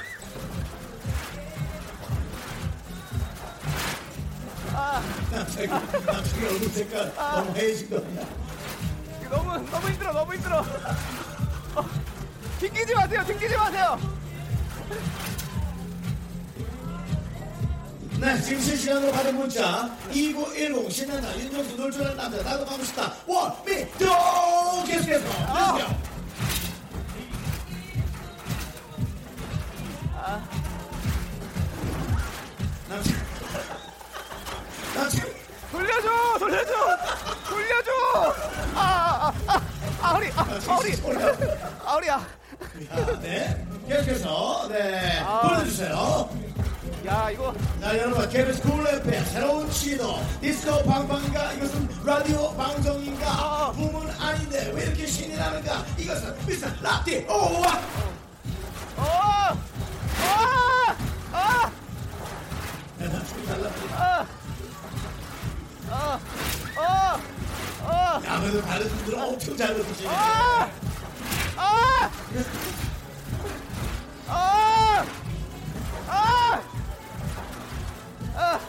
[5.31, 8.21] 남창이, 남창이 얼굴 색깔 너무 해진 거 같냐?
[9.29, 10.59] 너무, 너무 힘들어, 너무 힘들어.
[11.75, 11.85] 어,
[12.59, 13.99] 튕기지 마세요, 튕기지 마세요.
[18.19, 24.05] 네, 지금 실시간으로 받은 문자 2910 신난다 윤정수 놀줄 아는 남자 나도 가고 싶다 원미도
[24.87, 26.07] 계속해서 go.
[32.89, 33.15] 남친
[34.95, 35.23] 남친
[35.71, 36.73] 돌려줘, 돌려줘,
[37.49, 37.91] 돌려줘.
[38.73, 39.61] 아, 아, 아,
[40.01, 40.93] 아, 허리, 아, 아, 허리,
[41.85, 42.25] 아, 허리야.
[42.91, 43.65] 야, 네.
[43.87, 45.19] 계속해서 네.
[45.19, 45.41] 아.
[45.41, 46.29] 보내주세요.
[47.05, 47.53] 야, 이거.
[47.79, 50.19] 자 여러분 KBS 쿨 FM 새로운 시도.
[50.41, 51.53] 디스코 팡팡인가?
[51.53, 53.27] 이것은 라디오 방송인가?
[53.29, 53.71] 아.
[53.71, 55.85] 붐은 아닌데 왜 이렇게 신이 나는가?
[55.97, 57.81] 이것은 미스터 라디오와
[58.97, 59.55] 어, 아,
[60.19, 60.95] 아,
[61.33, 61.71] 아,
[66.75, 67.09] 아,
[67.85, 70.09] 아, 야 그래도 다른 분들은 엄청 잘 들으시네.
[70.09, 70.69] 아,
[71.57, 72.11] 아,
[74.27, 75.05] 아,
[76.07, 76.63] 아,
[78.35, 78.59] 아,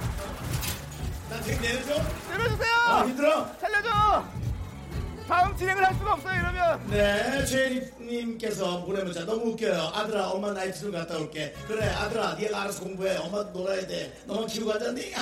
[1.28, 3.04] 나 지금 내려줘 아 내려주세요.
[3.06, 3.48] 힘들어?
[3.60, 4.24] 살려줘.
[5.28, 6.86] 다음 진행을 할 수가 없어요 이러면.
[6.88, 7.22] 네
[8.86, 9.24] 보내 문자.
[9.26, 9.90] 너무 웃겨요.
[9.94, 11.52] 아들아 엄마 나이트 좀 갔다 올게.
[11.66, 13.18] 그래 아들아 네가 알아서 공부해.
[13.18, 14.18] 엄마 놀아야 돼.
[14.26, 15.12] 너만 키우고 하자니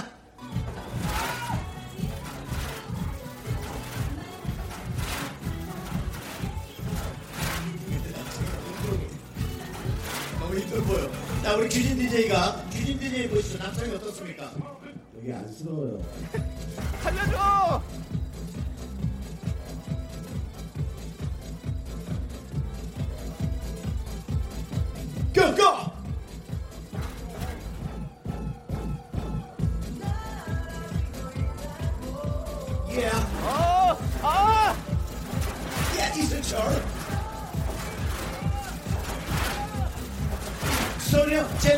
[11.47, 14.51] 자 우리 규진 DJ가 규진 DJ 보시죠 남성이 어떻습니까?
[15.17, 16.05] 여기 안쓰러워요.
[17.03, 17.83] 살려줘.
[25.33, 25.93] Go go
[32.89, 34.75] Yeah 어, 아,
[35.95, 36.96] Yeah, 이승철.
[41.11, 41.77] 소녀 제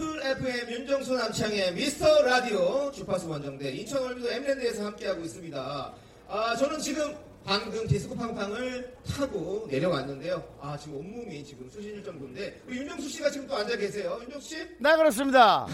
[0.00, 5.92] 쿨 FM 윤정수 남창희 미스터 라디오 주파수 원정대 인천 월미도 엠랜드에서 함께하고 있습니다.
[6.26, 10.42] 아, 저는 지금 방금 디스코 팡팡을 타고 내려왔는데요.
[10.62, 14.18] 아 지금 온몸이 지금 쑤시질 정도인데 우리 윤정수 씨가 지금 또 앉아 계세요.
[14.22, 14.56] 윤정수 씨?
[14.78, 15.66] 네 그렇습니다.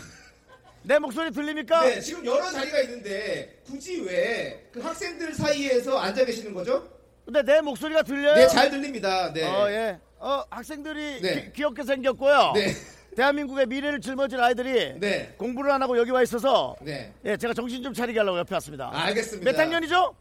[0.83, 1.83] 내 목소리 들립니까?
[1.85, 6.85] 네, 지금 여러 자리가 있는데 굳이 왜 그 학생들 사이에서 앉아 계시는 거죠?
[7.25, 8.35] 근데 내 목소리가 들려요?
[8.35, 9.33] 네, 잘 들립니다.
[9.33, 9.45] 네.
[9.45, 10.01] 어, 예.
[10.19, 11.53] 어, 학생들이 네.
[11.55, 12.53] 귀, 엽게 생겼고요.
[12.57, 12.73] 네.
[13.16, 15.35] 대한민국의 미래를 짊어질 아이들이 네.
[15.38, 17.12] 공부를 안 하고 여기 와 있어서 네.
[17.24, 18.90] 예, 제가 정신 좀 차리게 하려고 옆에 왔습니다.
[18.92, 19.50] 알겠습니다.
[19.50, 20.14] 몇 학년이죠?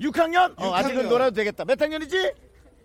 [0.00, 0.52] 6학년?
[0.56, 0.72] 어, 6학년.
[0.72, 1.64] 아직은 놀아도 되겠다.
[1.64, 2.32] 몇 학년이지?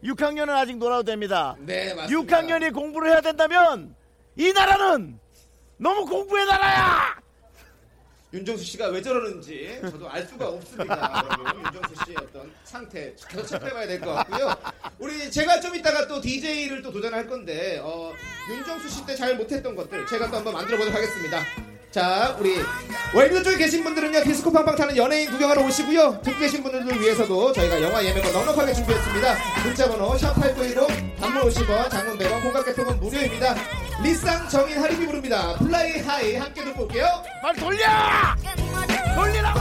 [0.04, 1.56] 6학년은 아직 놀아도 됩니다.
[1.60, 2.38] 네, 맞습니다.
[2.40, 3.96] 6학년이 공부를 해야 된다면
[4.36, 5.20] 이 나라는
[5.78, 7.21] 너무 공부의 나라야!
[8.34, 11.26] 윤정수 씨가 왜 저러는지 저도 알 수가 없습니다.
[11.38, 11.66] 여러분.
[11.66, 14.56] 윤정수 씨의 어떤 상태 계속 체크해봐야 될 것 같고요.
[15.00, 18.14] 우리 제가 좀 이따가 또 DJ를 또 도전할 건데 어,
[18.50, 21.44] 윤정수 씨 때 잘 못했던 것들 제가 또 한번 만들어 보도록 하겠습니다.
[21.92, 22.56] 자, 우리
[23.14, 26.22] 월드 쪽에 계신 분들은요 디스코 팡팡 타는 연예인 구경하러 오시고요.
[26.24, 29.36] 듣고 계신 분들을 위해서도 저희가 영화 예매권 넉넉하게 준비했습니다.
[29.66, 33.56] 문자번호 샵8910 단문 50원, 장문 100원, 콩깍개통은 무료입니다.
[34.02, 35.56] 리쌍 정인 할인이 부릅니다.
[35.58, 37.06] Fly High 함께 듣고 올게요.
[37.42, 37.86] 빨리 돌려!
[39.16, 39.60] 돌리라고!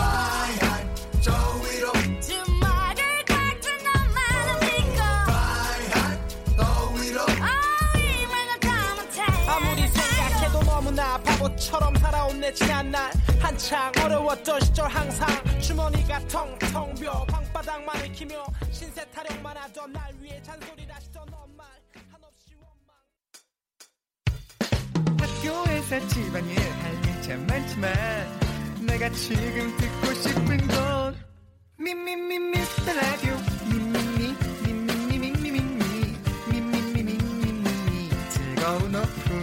[11.40, 15.26] 바보처럼 살아온 내 지난 날 한창 어려웠던 시절 항상
[15.60, 21.64] 주머니가 텅텅 비어 방바닥만 익히며 신세 타령만 하던 날 위해 잔소리를 하시던 엄마
[22.10, 22.94] 한없이 원망
[25.18, 27.90] 학교에서 집안일 할일참 많지만
[28.86, 31.16] 내가 지금 듣고 싶은 건
[31.78, 33.34] 미미미 미스터 라디오
[33.66, 36.16] 미미미 미미미 미미미
[36.50, 39.39] 미미미 미미미 즐거운 오후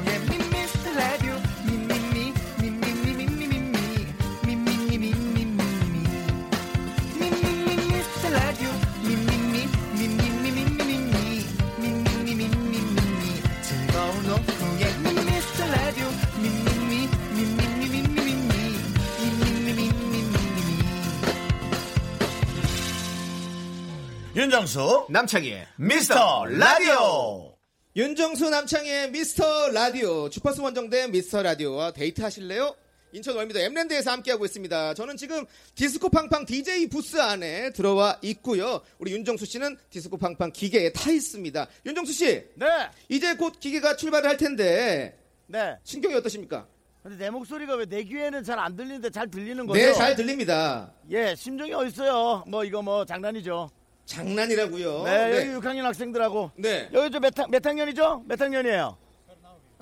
[24.47, 27.53] 윤정수 남창희의 미스터 라디오
[27.97, 32.73] 윤정수 남창희의 미스터 라디오 주파수 원정대 미스터 라디오와 데이트 하실래요?
[33.11, 34.93] 인천 월미도 엠랜드에서 함께하고 있습니다.
[34.93, 35.43] 저는 지금
[35.75, 38.79] 디스코 팡팡 DJ 부스 안에 들어와 있고요.
[38.99, 41.67] 우리 윤정수 씨는 디스코 팡팡 기계에 타 있습니다.
[41.85, 42.65] 윤정수 씨, 네,
[43.09, 45.75] 이제 곧 기계가 출발을 할 텐데 네.
[45.83, 46.65] 심경이 어떠십니까?
[47.03, 49.77] 근데 내 목소리가 왜 내 귀에는 잘 안 들리는데 잘 들리는 거죠?
[49.77, 50.93] 네, 잘 들립니다.
[51.11, 52.45] 예, 심정이 어딨어요?
[52.47, 53.71] 뭐 이거 뭐 장난이죠.
[54.07, 55.03] 장난이라고요.
[55.03, 55.37] 네, 네.
[55.37, 56.51] 여기 6학년 학생들하고.
[56.55, 56.89] 네.
[56.93, 58.23] 여기 저 몇, 학- 몇 학년이죠?
[58.25, 58.97] 몇 학년이에요?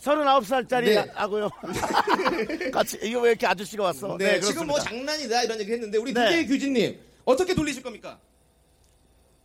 [0.01, 1.11] 39살짜리 네.
[1.13, 1.49] 하고요.
[2.73, 4.17] 같이, 이거 왜 이렇게 아저씨가 왔어?
[4.17, 4.47] 네, 그렇습니다.
[4.47, 6.27] 지금 뭐 장난이다 이런 얘기 했는데 우리 네.
[6.27, 8.19] DJ 규진님 어떻게 돌리실 겁니까?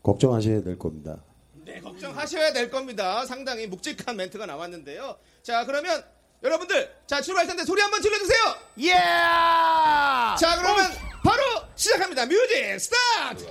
[0.03, 1.23] 걱정하셔야 될 겁니다.
[1.65, 3.25] 네, 걱정하셔야 될 겁니다.
[3.27, 5.17] 상당히 묵직한 멘트가 나왔는데요.
[5.43, 6.03] 자, 그러면
[6.43, 8.39] 여러분들, 자, 출발할 텐데 소리 한번 질러주세요!
[8.81, 8.93] 예!
[8.93, 10.91] 자, 그러면
[11.23, 11.43] 바로
[11.77, 12.25] 시작합니다.
[12.27, 13.47] Music start!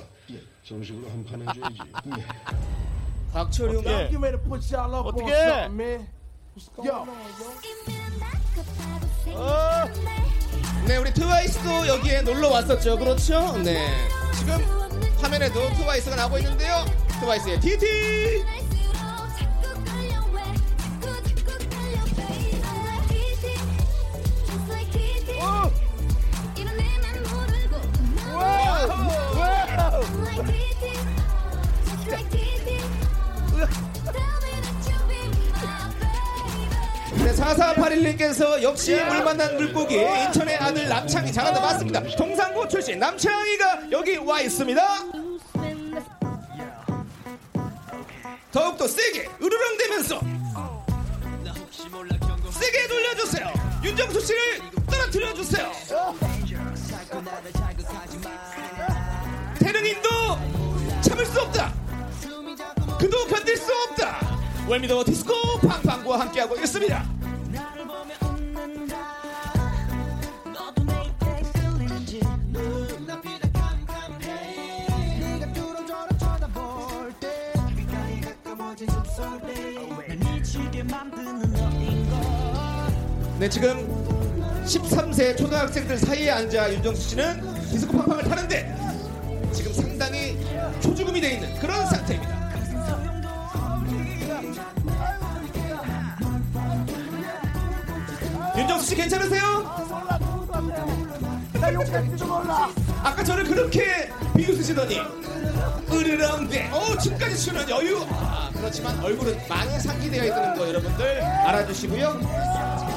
[0.70, 1.78] 정식으로 한 판 해줘야지.
[3.34, 3.84] 박철용.
[3.86, 4.08] 예.
[5.00, 5.32] 어떻게?
[9.36, 9.86] 어,
[10.88, 12.98] 네, 우리 트와이스도 여기에 놀러 왔었죠.
[12.98, 13.58] 그렇죠?
[13.64, 13.88] 네.
[14.38, 14.54] 지금
[15.22, 16.86] 화면에도 트와이스가 나오고 있는데요.
[17.20, 17.86] 트와이스의 TT!
[37.18, 42.04] 네, 4481님께서 역시 물 만난 물고기 인천의 아들 남창희 잘한다 맞습니다.
[42.16, 44.82] 동상고 출신 남창희가 여기 와 있습니다.
[48.52, 50.20] 더욱더 세게 으르렁대면서
[52.52, 53.54] 세게 돌려주세요.
[53.84, 54.42] 윤정수 씨를
[54.90, 55.72] 떨어뜨려 주세요.
[59.60, 60.10] 태릉인도
[61.02, 61.79] 참을 수 없다.
[63.00, 64.20] 그도 견딜 수 없다.
[64.68, 67.20] 월미도 디스코 팡팡과 함께하고 있습니다.
[83.40, 83.88] 네, 지금
[84.66, 87.42] 13세 초등학생들 사이에 앉아 윤정수 씨는
[87.72, 88.76] 디스코 팡팡을 타는데
[89.54, 90.38] 지금 상당히
[90.82, 91.86] 초주금이 돼 있는 그런
[98.80, 99.64] 윤정수 씨 괜찮으세요?
[101.54, 102.70] 나 욕할지도 몰라.
[103.04, 105.02] 아까 저를 그렇게 비웃으시더니
[105.92, 106.70] 으르렁대.
[106.72, 108.06] 어, 춤까지 추는 여유.
[108.10, 112.20] 아, 그렇지만 얼굴은 많이 상기되어 있는 거 여러분들 알아주시고요.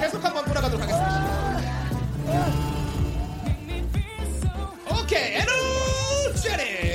[0.00, 1.60] 계속 한번 돌아가도록 하겠습니다.
[4.90, 6.91] 오케이, energetic.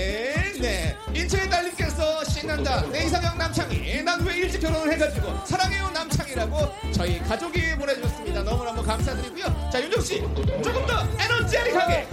[1.28, 2.82] 네, 인천의 딸님께서 신난다.
[2.90, 4.02] 내 이상형 남창희.
[4.04, 8.44] 난 왜 일찍 결혼을 해가지고 사랑해요 남창희라고 저희 가족이 보내주셨습니다.
[8.44, 9.70] 너무너무 감사드리고요.
[9.70, 10.20] 자, 윤정수 씨,
[10.64, 12.08] 조금 더 에너제릭하게.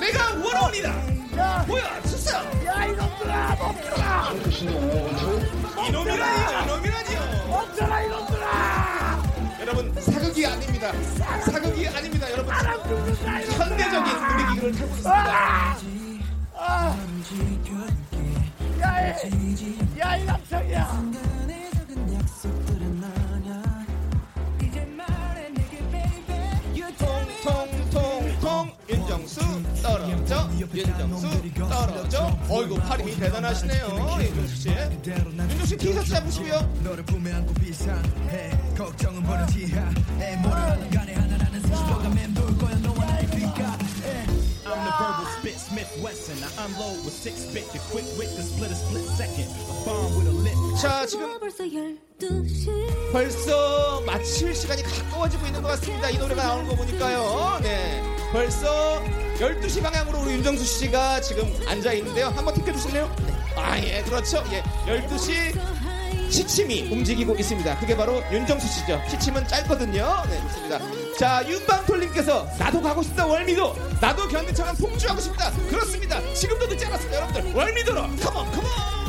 [0.00, 0.92] 내가 원원이다.
[1.66, 2.38] 뭐야, 수사.
[2.64, 4.32] 야, 이놈들아, 멈춰라.
[5.86, 7.46] 이놈이라니요, 이놈이라니요.
[7.50, 9.22] 멈춰라, 이놈들아.
[9.60, 10.92] 여러분, 사극이 아닙니다.
[11.44, 12.54] 사극이 아닙니다, 여러분.
[12.54, 15.78] 현대적인 놀이기구를 타고 있습니다.
[27.44, 29.40] 통통통통 윤정수
[29.82, 30.50] 떨어져
[31.68, 33.86] 떨어져 어이구 팔 힘이 대단하시네요
[34.20, 36.82] 윤정수 씨 윤정수 씨 티셔츠 잡으시고요
[46.18, 46.42] Wesson.
[46.42, 49.46] I unload with six bit, the quick wit, the split a split second.
[49.46, 50.54] A bomb with a lit.
[50.80, 56.76] 자 지금 벌써 12시 벌써 마칠 시간이 가까워지고 있는 것 같습니다 이 노래가 나오는 거
[56.76, 58.02] 보니까요 네
[58.32, 59.02] 벌써
[59.38, 63.10] 12시 방향으로 우리 윤정수 씨가 지금 앉아 있는데요 한번 팁해 주실래요?
[63.56, 65.77] 아 예 그렇죠 예 12시
[66.30, 67.78] 시침이 움직이고 있습니다.
[67.78, 69.00] 그게 바로 윤정수 씨죠.
[69.08, 70.22] 시침은 짧거든요.
[70.28, 70.78] 네, 좋습니다.
[71.18, 73.76] 자, 윤방톨님께서 나도 가고 싶다, 월미도.
[74.00, 75.50] 나도 견디처럼 폭주하고 싶다.
[75.70, 76.20] 그렇습니다.
[76.34, 77.54] 지금도 늦지 않았습니다, 여러분들.
[77.54, 78.02] 월미도로.
[78.02, 79.07] 컴온, 컴온.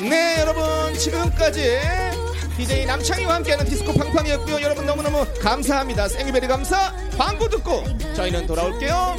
[0.00, 0.94] 네, 여러분.
[0.94, 1.80] 지금까지
[2.56, 4.60] DJ 남창희와 함께하는 디스코 팡팡이었고요.
[4.62, 6.08] 여러분 너무너무 감사합니다.
[6.08, 6.92] Thank you very 감사.
[7.16, 7.82] 광고 듣고
[8.14, 9.16] 저희는 돌아올게요.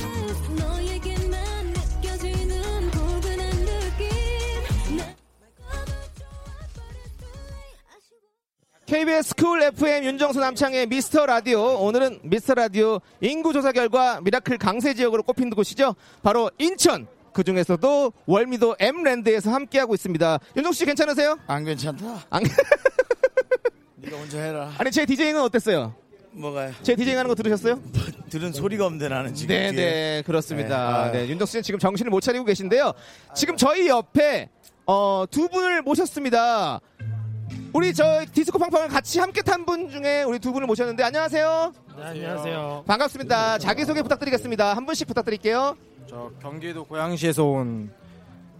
[8.85, 14.95] KBS Cool FM 윤정수 남창희의 미스터 라디오 오늘은 미스터 라디오 인구 조사 결과 미라클 강세
[14.95, 21.37] 지역으로 꼽힌 곳이죠 바로 인천 그 중에서도 월미도 M랜드에서 함께하고 있습니다 윤정수 씨 괜찮으세요?
[21.47, 22.25] 안 괜찮다.
[22.29, 22.43] 안...
[23.97, 24.71] 네가 먼저 해라.
[24.77, 25.93] 아니 제 디제잉은 어땠어요?
[26.31, 26.71] 뭐가요?
[26.83, 27.81] 제 디제잉 하는 거 들으셨어요?
[28.29, 29.55] 들은 소리가 없는데 나는 지금.
[29.55, 29.85] 네, 뒤에.
[29.85, 31.11] 네, 그렇습니다.
[31.11, 32.93] 네, 네, 윤정수 씨는 지금 정신을 못 차리고 계신데요.
[33.33, 34.49] 지금 저희 옆에
[34.85, 36.79] 어, 두 분을 모셨습니다.
[37.73, 41.73] 우리 저 디스코 팡팡을 같이 함께 탄 분 중에 우리 두 분을 모셨는데 안녕하세요.
[41.97, 42.83] 네, 안녕하세요.
[42.87, 43.59] 반갑습니다.
[43.59, 44.75] 자기소개 부탁드리겠습니다.
[44.75, 45.75] 한 분씩 부탁드릴게요.
[46.07, 47.91] 저 경기도 고양시에서 온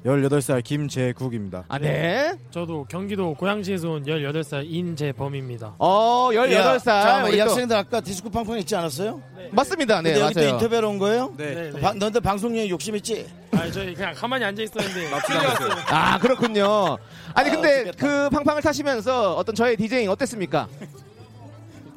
[0.06, 1.66] 18살 김재국입니다.
[1.68, 2.34] 아, 네.
[2.52, 5.76] 저도 경기도 고양시에서 온 18살 인재범입니다.
[5.78, 6.84] 어, 18살.
[6.86, 9.22] 잠깐만, 우리 이 또- 학생들 아까 디스코 팡팡 있지 않았어요?
[9.52, 10.02] 맞습니다.
[10.02, 10.54] 네, 근데 여기 또 맞아요.
[10.54, 11.34] 인터뷰하러 온 거예요?
[11.38, 11.54] 네.
[11.54, 11.80] 네, 네.
[11.82, 13.28] 바- 너한테 방송용에 욕심 있지?
[13.52, 15.00] 아니, 저희 그냥 가만히 앉아 있었는데.
[15.28, 15.70] 뛰어왔어요.
[15.88, 16.97] 아, 그렇군요.
[17.34, 17.97] 아니, 아, 근데 어떡했다.
[17.97, 20.68] 그 팡팡을 타시면서 어떤 저의 디제잉 어땠습니까?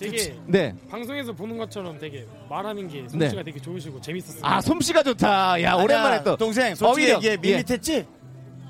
[0.02, 0.74] 되게 네.
[0.90, 3.08] 방송에서 보는 것처럼 되게 말하는 게 네.
[3.08, 4.40] 솜씨가 되게 좋으시고 재밌었어요.
[4.42, 5.28] 아, 솜씨가 좋다.
[5.62, 6.36] 야, 아니야, 오랜만에 또.
[6.36, 7.10] 동생, 솔직히.
[7.10, 7.32] 얘기해.
[7.32, 7.36] 예.
[7.36, 8.06] 밋밋했지?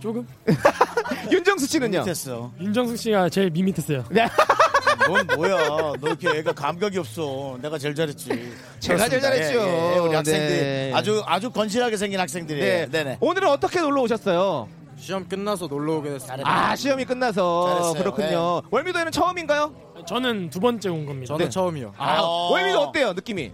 [0.01, 0.27] 조금?
[1.31, 1.99] 윤정수 씨는요?
[2.01, 2.53] 밋밋했어.
[2.61, 4.05] 윤정숙 씨가 제일 밋밋했어요.
[4.11, 4.27] 네.
[5.09, 5.67] 넌 뭐야?
[5.69, 7.59] 너 이렇게 애가 감각이 없어.
[7.63, 8.29] 내가 제일 잘했지.
[8.29, 9.21] 제가 제일 그렇습니다.
[9.29, 9.61] 잘했죠.
[9.61, 10.93] 예, 예, 우리 학생들이 네.
[10.95, 12.87] 아주 아주 건실하게 생긴 학생들이에요.
[12.87, 12.91] 네.
[12.91, 13.17] 네네.
[13.21, 14.69] 오늘은 어떻게 놀러 오셨어요?
[15.03, 16.49] 시험 끝나서 놀러 오게 됐습니다.
[16.49, 17.93] 아, 시험이 끝나서 잘했어요.
[17.95, 18.63] 그렇군요.
[18.71, 19.75] 월미도에는 처음인가요?
[20.07, 21.35] 저는 두 번째 온 겁니다.
[21.35, 21.51] 저는 네.
[21.51, 21.95] 처음이요.
[21.99, 22.51] 아, 어.
[22.53, 23.13] 월미도 어때요?
[23.13, 23.51] 느낌이?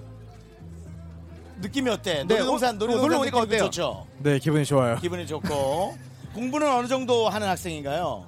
[1.63, 2.17] 느낌이 어때?
[2.17, 3.65] 네, 놀이동산 오- 놀이동산 놀러 오니까 어때요?
[3.65, 4.07] 좋죠.
[4.19, 4.97] 네, 기분이 좋아요.
[4.97, 5.97] 기분이 좋고
[6.35, 8.27] 공부는 어느 정도 하는 학생인가요?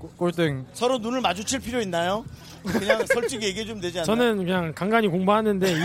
[0.00, 2.24] 꼴- 꼴등 서로 눈을 마주칠 필요 있나요?
[2.62, 4.06] 그냥 솔직히 얘기해 주면 되지 않나요?
[4.06, 5.76] 저는 그냥 간간히 공부하는데 이,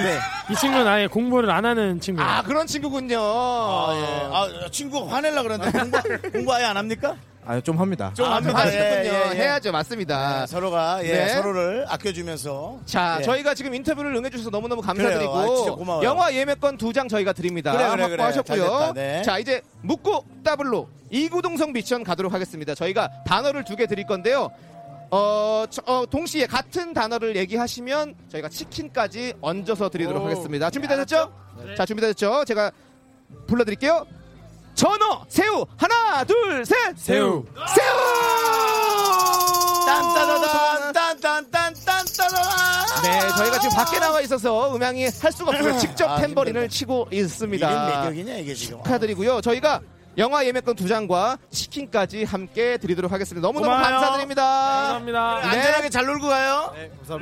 [0.52, 2.30] 이 친구는 아예 공부를 안 하는 친구예요.
[2.30, 3.20] 아, 그런 친구군요.
[3.20, 4.66] 아, 예.
[4.66, 6.00] 아, 친구가 화낼라 그러는데 공부,
[6.32, 7.16] 공부 아예 안 합니까?
[7.48, 8.12] 아, 좀 합니다.
[8.16, 8.58] 좀 아, 합니다.
[8.58, 9.14] 하시는군요.
[9.14, 9.36] 예, 예, 예.
[9.36, 9.72] 해야죠.
[9.72, 10.40] 맞습니다.
[10.42, 11.28] 네, 서로가 예, 네.
[11.30, 13.24] 서로를 아껴주면서 자, 예.
[13.24, 15.78] 저희가 지금 인터뷰를 응해주셔서 너무너무 감사드리고 그래요.
[15.88, 16.04] 아.
[16.04, 17.72] 영화 예매권 두 장 저희가 드립니다.
[17.74, 18.32] 그래, 그래, 그래.
[18.42, 19.22] 됐다, 네.
[19.22, 22.74] 자, 이제 묻고 더블로 이구동성 미션 가도록 하겠습니다.
[22.74, 24.50] 저희가 단어를 두 개 드릴 건데요.
[25.12, 30.26] 어, 저- 어, 동시에 같은 단어를 얘기하시면 저희가 치킨까지 얹어서 드리도록 오.
[30.26, 30.70] 하겠습니다.
[30.70, 31.34] 준비되셨죠?
[31.78, 32.46] 자, 준비되셨죠?
[32.46, 32.72] 제가
[33.48, 34.06] 불러드릴게요.
[34.74, 35.66] 전어, 새우.
[35.78, 36.98] 하나, 둘, 셋.
[36.98, 37.46] 새우.
[37.76, 37.96] 새우.
[39.86, 43.04] 딴따다단 딴딴딴딴따다단.
[43.04, 45.78] 네, 저희가 지금 밖에 나와 있어서 음향이 할 수가 없어요.
[45.78, 47.70] 직접 아, 템버린을 치고 있습니다.
[47.70, 48.78] 이게 매력이냐 이게 지금.
[48.84, 49.42] 축하드리고요.
[49.42, 49.80] 저희가
[50.18, 53.46] 영화 예매권 두 장과 치킨까지 함께 드리도록 하겠습니다.
[53.46, 54.00] 너무너무 고마워요.
[54.00, 54.44] 감사드립니다.
[54.44, 55.40] 감사합니다.
[55.42, 55.48] 네.
[55.50, 56.74] 안전하게 잘 놀고 가요.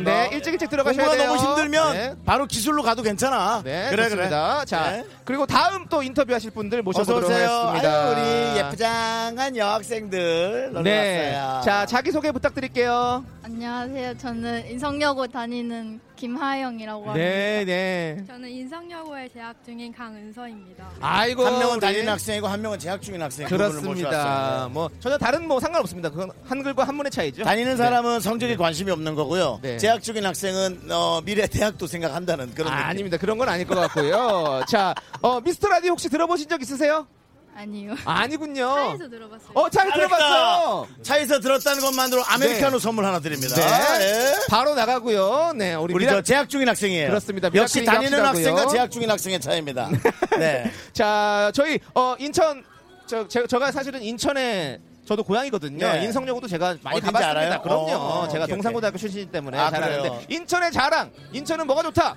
[0.03, 1.35] 네, 일찍 일찍 들어가셔야 공부가 돼요.
[1.35, 2.15] 너무 힘들면 네.
[2.25, 3.61] 바로 기술로 가도 괜찮아.
[3.63, 4.55] 네, 그래 좋습니다.
[4.57, 4.65] 그래.
[4.65, 5.05] 자, 네.
[5.25, 7.49] 그리고 다음 또 인터뷰하실 분들 모셔보도록 오세요.
[7.49, 8.03] 하겠습니다.
[8.03, 11.35] 아유, 우리 예쁘장한 여학생들 놀러 네.
[11.35, 11.61] 왔어요.
[11.63, 13.25] 자, 자기 소개 부탁드릴게요.
[13.45, 14.17] 안녕하세요.
[14.19, 17.17] 저는 인성여고 다니는 김하영이라고 합니다.
[17.25, 18.23] 네, 네.
[18.25, 20.89] 저는 인성여고에 재학 중인 강은서입니다.
[21.01, 23.45] 아이고, 한 명은 우리- 다니는 학생이고 한 명은 재학 중인 학생.
[23.49, 24.09] 두 분을 그렇습니다.
[24.09, 24.69] 모셔왔어요.
[24.69, 26.09] 뭐 전혀 다른 뭐 상관없습니다.
[26.09, 27.43] 그건 한글과 한문의 차이죠.
[27.43, 29.59] 다니는 사람은 성적에 관심이 없는 거고요.
[29.61, 29.77] 네.
[29.77, 32.89] 재학 중인 학생은 어, 미래 대학도 생각한다는 그런 아, 느낌.
[32.91, 33.17] 아닙니다.
[33.17, 34.61] 그런 건 아닐 것 같고요.
[34.69, 37.05] 자, 어, 미스터 라디오 혹시 들어보신 적 있으세요?
[37.55, 37.95] 아니요.
[38.05, 39.49] 아, 니군요 차에서 들어봤어요.
[39.53, 40.07] 어, 잘 잘했다.
[40.17, 40.87] 들어봤어요.
[41.03, 42.83] 차에서 들었다는 것만으로 아메리카노 네.
[42.83, 43.55] 선물 하나 드립니다.
[43.55, 44.01] 네.
[44.01, 44.33] 예.
[44.49, 45.53] 바로 나가고요.
[45.55, 47.07] 네, 우리, 우리 미라- 저 재학 중인 학생이에요.
[47.09, 47.49] 그렇습니다.
[47.53, 48.25] 역시 다니는.
[48.25, 49.89] 학생과 재학 중인 학생의 차이입니다.
[50.39, 50.71] 네.
[50.93, 52.63] 자, 저희 어 인천
[53.05, 55.85] 저 제, 제가 사실은 인천에 저도 고향이거든요.
[55.85, 56.03] 네.
[56.05, 57.29] 인성여고도 제가 많이 가봤습니다.
[57.29, 57.61] 알아요?
[57.61, 57.91] 그럼요.
[57.91, 59.99] 어, 제가 오케이, 동산고등학교 출신이기 때문에 아, 잘 그래요?
[59.99, 61.11] 아는데 인천의 자랑.
[61.33, 62.15] 인천은 뭐가 좋다?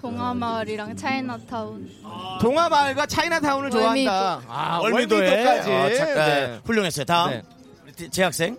[0.00, 1.90] 동아마을이랑 차이나타운.
[2.40, 4.10] 동아마을과 차이나타운을 월미도.
[4.10, 4.42] 좋아한다.
[4.48, 5.70] 아, 월미도에 월미도까지.
[5.72, 6.14] 어, 자, 네.
[6.46, 6.60] 네.
[6.64, 7.04] 훌륭했어요.
[7.04, 7.42] 다음 네.
[7.84, 8.56] 우리 재학생.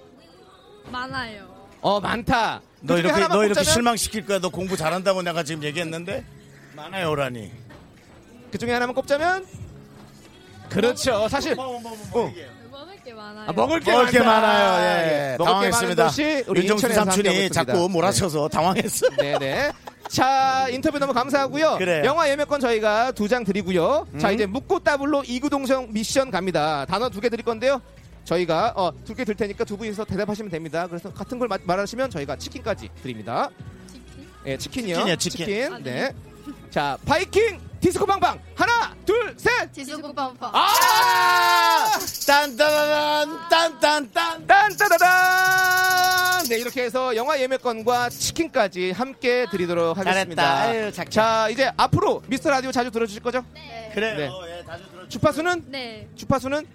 [0.92, 1.48] 많아요.
[1.82, 2.62] 어 많다.
[2.82, 3.64] 너 이렇게 너 이렇게?
[3.64, 4.40] 실망시킬 거야.
[4.40, 6.26] 너 공부 잘한다고 내가 지금 얘기했는데
[6.76, 7.52] 많아요라니.
[8.52, 9.46] 그 중에 하나만 꼽자면
[10.70, 11.28] 그렇죠.
[11.28, 11.80] 사실 어.
[11.80, 12.48] 먹을 게
[13.28, 13.50] 많아요.
[13.50, 14.20] 아, 먹을 게, 먹을 게.
[14.20, 14.82] 많아요.
[15.08, 15.36] 예.
[15.38, 16.10] 먹을 게 당황했습니다.
[16.48, 17.50] 우리 윤정수 삼촌이.
[17.50, 19.10] 자꾸 몰아쳐서 당황했어.
[19.18, 19.38] 네.
[19.40, 19.72] 네네.
[20.10, 21.78] 자 인터뷰 너무 감사하고요.
[21.78, 22.04] 그래요.
[22.06, 24.08] 영화 예매권 저희가 두 장 드리고요.
[24.18, 24.34] 자 음.
[24.34, 26.86] 이제 묻고 따블로 이구동성 미션 갑니다.
[26.86, 27.82] 단어 두 개 드릴 건데요.
[28.24, 30.88] 저희가 어, 두 개 들 테니까 두 분이서 대답하시면 됩니다.
[30.88, 33.50] 그래서 같은 걸 마- 말하시면 저희가 치킨까지 드립니다.
[34.46, 34.96] 예, 치킨이요.
[34.96, 35.74] 치킨이요, 치킨.
[35.74, 36.14] 아, 네.
[36.70, 39.72] 자, 바이킹 디스코 방방 하나, 둘, 셋.
[39.72, 40.38] 디스코 빰빰.
[40.52, 41.86] 아!
[42.26, 46.46] 딴따라란 딴딴딴 딴따다단!
[46.50, 50.44] 네, 이렇게 해서 영화 예매권과 치킨까지 함께 드리도록 하겠습니다.
[50.44, 51.02] 잘했다.
[51.04, 51.10] 아유.
[51.10, 53.44] 자, 이제 앞으로 미스터 라디오 자주 들어주실 거죠?
[53.94, 54.18] 그래요.
[54.18, 54.30] 네.
[54.60, 55.08] 예, 자주 들어.
[55.08, 55.66] 주파수는?
[55.68, 56.08] 네.
[56.16, 56.66] 주파수는?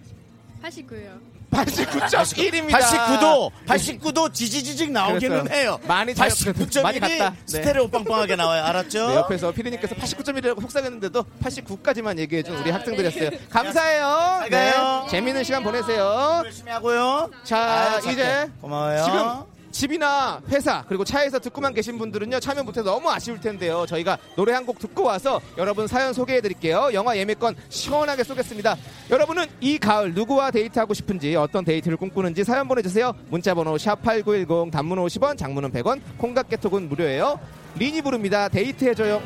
[0.63, 1.32] 89요.
[1.53, 2.71] 89.1입니다.
[2.81, 5.79] 89도 89도 지지지직 나오기는 그래서 해요.
[5.87, 7.31] 많이 잘- 89.1이 많이 갔다.
[7.31, 7.37] 네.
[7.47, 8.65] 스테레오 빵빵하게 나와요.
[8.65, 9.09] 알았죠?
[9.09, 13.31] 네, 옆에서 피디님께서 89.1이라고 속삭였는데도 89까지만 얘기해준 우리 학생들이었어요.
[13.51, 14.37] 감사해요.
[14.41, 15.01] 잘 가요.
[15.05, 16.43] 네, 재밌는 시간 보내세요.
[16.45, 17.31] 열심히 하고요.
[17.45, 18.13] 자, 착해.
[18.13, 19.05] 이제 고마워요.
[19.05, 23.85] 지금 집이나 회사 그리고 차에서 듣고만 계신 분들은요 참여 못해서 너무 아쉬울 텐데요.
[23.87, 26.91] 저희가 노래 한 곡 듣고 와서 여러분 사연 소개해 드릴게요.
[26.93, 28.77] 영화 예매권 시원하게 쏘겠습니다.
[29.11, 33.13] 여러분은 이 가을 누구와 데이트하고 싶은지 어떤 데이트를 꿈꾸는지 사연 보내주세요.
[33.29, 37.41] 문자번호 샵8910 단문 50원 장문은 100원 콩각 개톡은 무료예요.
[37.77, 38.49] 린이 부릅니다.
[38.49, 39.21] 데이트해줘요.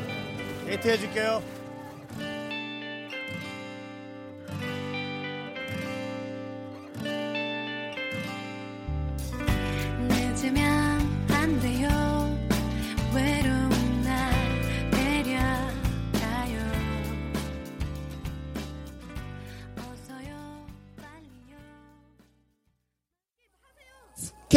[0.65, 1.56] 데이트 해줄게요.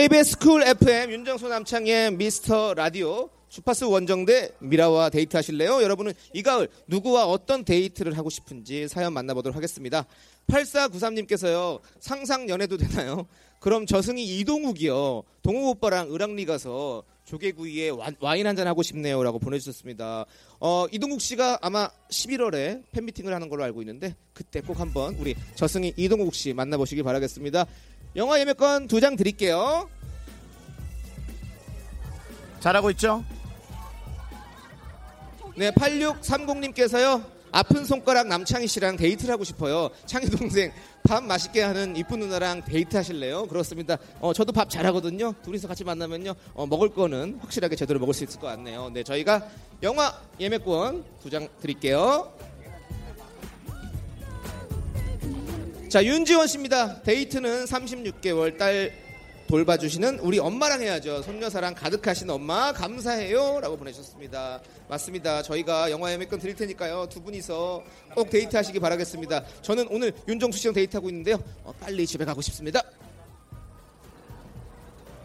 [0.00, 5.82] KBS Cool FM 윤정수 남창희의 미스터 라디오 주파수 원정대 미라와 데이트 하실래요?
[5.82, 10.06] 여러분은 이 가을 누구와 어떤 데이트를 하고 싶은지 사연 만나보도록 하겠습니다.
[10.48, 11.80] 8493님께서요.
[11.98, 13.26] 상상 연애도 되나요?
[13.58, 15.22] 그럼 저승이 이동욱이요.
[15.42, 19.22] 동욱 오빠랑 을왕리 가서 조개구이에 와- 와인 한잔 하고 싶네요.
[19.22, 20.24] 라고 보내주셨습니다.
[20.60, 25.92] 어, 이동욱 씨가 아마 11월에 팬미팅을 하는 걸로 알고 있는데 그때 꼭 한번 우리 저승이
[25.98, 27.66] 이동욱 씨 만나보시길 바라겠습니다.
[28.16, 29.88] 영화 예매권 두 장 드릴게요.
[32.60, 33.24] 잘하고 있죠?
[35.56, 37.24] 네, 8630님께서요.
[37.52, 39.90] 아픈 손가락 남창희 씨랑 데이트를 하고 싶어요.
[40.06, 43.46] 창희 동생 밥 맛있게 하는 이쁜 누나랑 데이트 하실래요?
[43.46, 43.96] 그렇습니다.
[44.20, 45.34] 어, 저도 밥 잘하거든요.
[45.42, 46.34] 둘이서 같이 만나면요.
[46.54, 48.90] 어, 먹을 거는 확실하게 제대로 먹을 수 있을 것 같네요.
[48.92, 49.48] 네, 저희가
[49.82, 52.32] 영화 예매권 두 장 드릴게요.
[55.90, 57.02] 자, 윤지원 씨입니다.
[57.02, 58.92] 데이트는 36개월 딸
[59.48, 61.20] 돌봐주시는 우리 엄마랑 해야죠.
[61.22, 63.58] 손녀사랑 가득하신 엄마 감사해요.
[63.60, 64.60] 라고 보내주셨습니다.
[64.88, 65.42] 맞습니다.
[65.42, 67.08] 저희가 영화 예매권 드릴 테니까요.
[67.10, 67.82] 두 분이서
[68.14, 69.44] 꼭 데이트 하시기 바라겠습니다.
[69.62, 71.42] 저는 오늘 윤정수 씨랑 데이트하고 있는데요.
[71.64, 72.84] 어, 빨리 집에 가고 싶습니다.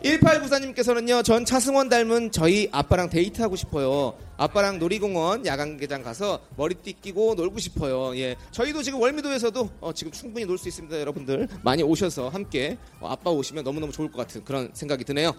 [0.05, 4.15] 1894님께서는요, 전 차승원 닮은 저희 아빠랑 데이트하고 싶어요.
[4.37, 8.15] 아빠랑 놀이공원 야간개장 가서 머리띠 끼고 놀고 싶어요.
[8.17, 8.35] 예.
[8.51, 10.99] 저희도 지금 월미도에서도 어, 지금 충분히 놀 수 있습니다.
[10.99, 15.33] 여러분들 많이 오셔서 함께 어, 아빠 오시면 너무너무 좋을 것 같은 그런 생각이 드네요.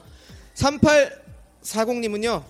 [0.54, 2.42] 3840님은요,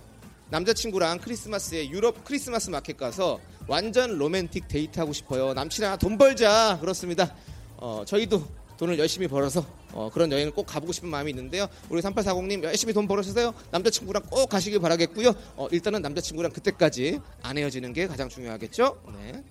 [0.51, 5.53] 남자친구랑 크리스마스에 유럽 크리스마스 마켓 가서 완전 로맨틱 데이트하고 싶어요.
[5.53, 6.79] 남친아 돈 벌자.
[6.81, 7.35] 그렇습니다.
[7.77, 8.43] 어, 저희도
[8.79, 11.67] 돈을 열심히 벌어서 어, 그런 여행을 꼭 가보고 싶은 마음이 있는데요.
[11.89, 13.55] 우리 3840님 열심히 돈 벌으셔서요.
[13.71, 15.35] 남자친구랑 꼭 가시길 바라겠고요.
[15.57, 19.01] 어, 일단은 남자친구랑 그때까지 안 헤어지는 게 가장 중요하겠죠.
[19.19, 19.43] 네.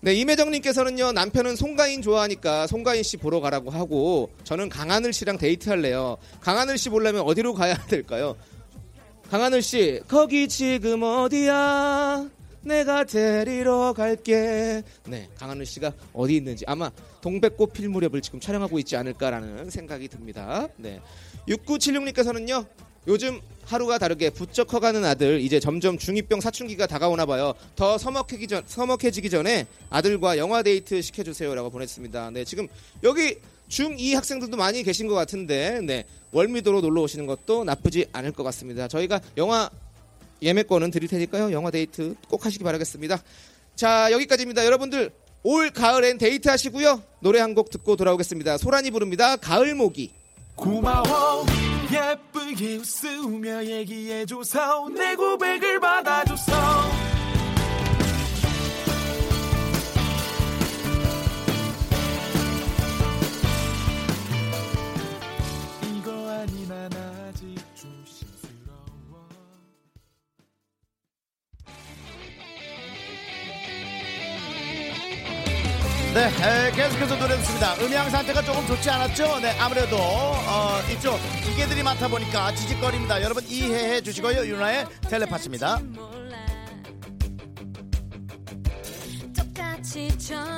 [0.00, 6.18] 네, 임혜정님께서는요, 남편은 송가인 좋아하니까 송가인 씨 보러 가라고 하고, 저는 강하늘 씨랑 데이트할래요.
[6.40, 8.36] 강하늘 씨 보려면 어디로 가야 될까요?
[9.28, 12.30] 강하늘 씨, 거기 지금 어디야?
[12.62, 14.82] 내가 데리러 갈게.
[15.06, 16.90] 네, 강하늘 씨가 어디 있는지 아마
[17.28, 20.66] 동백꽃 필 무렵을 지금 촬영하고 있지 않을까라는 생각이 듭니다.
[20.76, 20.98] 네.
[21.46, 22.64] 6976님께서는요,
[23.06, 27.52] 요즘 하루가 다르게 부쩍 커가는 아들 이제 점점 중2병 사춘기가 다가오나 봐요.
[27.76, 32.30] 더 서먹해지기, 전, 서먹해지기 전에 아들과 영화 데이트 시켜주세요라고 보냈습니다.
[32.30, 32.66] 네, 지금
[33.02, 33.36] 여기
[33.68, 38.88] 중2 학생들도 많이 계신 것 같은데 네, 월미도로 놀러 오시는 것도 나쁘지 않을 것 같습니다.
[38.88, 39.68] 저희가 영화
[40.40, 41.52] 예매권은 드릴 테니까요.
[41.52, 43.22] 영화 데이트 꼭 하시기 바라겠습니다.
[43.76, 44.64] 자, 여기까지입니다.
[44.64, 45.12] 여러분들
[45.42, 47.02] 올 가을엔 데이트 하시고요.
[47.20, 48.58] 노래 한 곡 듣고 돌아오겠습니다.
[48.58, 49.36] 소란이 부릅니다.
[49.36, 50.12] 가을 모기.
[50.54, 51.46] 고마워
[51.90, 56.52] 예쁘게 웃으며 얘기해줘서 내 고백을 받아줬어
[76.14, 77.74] 네, 에, 계속해서 노래 듣습니다.
[77.74, 79.40] 음향 상태가 조금 좋지 않았죠?
[79.40, 83.22] 네, 아무래도 어, 이쪽 기계들이 많다 보니까 지직거립니다.
[83.22, 84.46] 여러분 이해해 주시고요.
[84.46, 85.80] 윤아의 텔레파시입니다.
[89.36, 90.57] 똑같이 전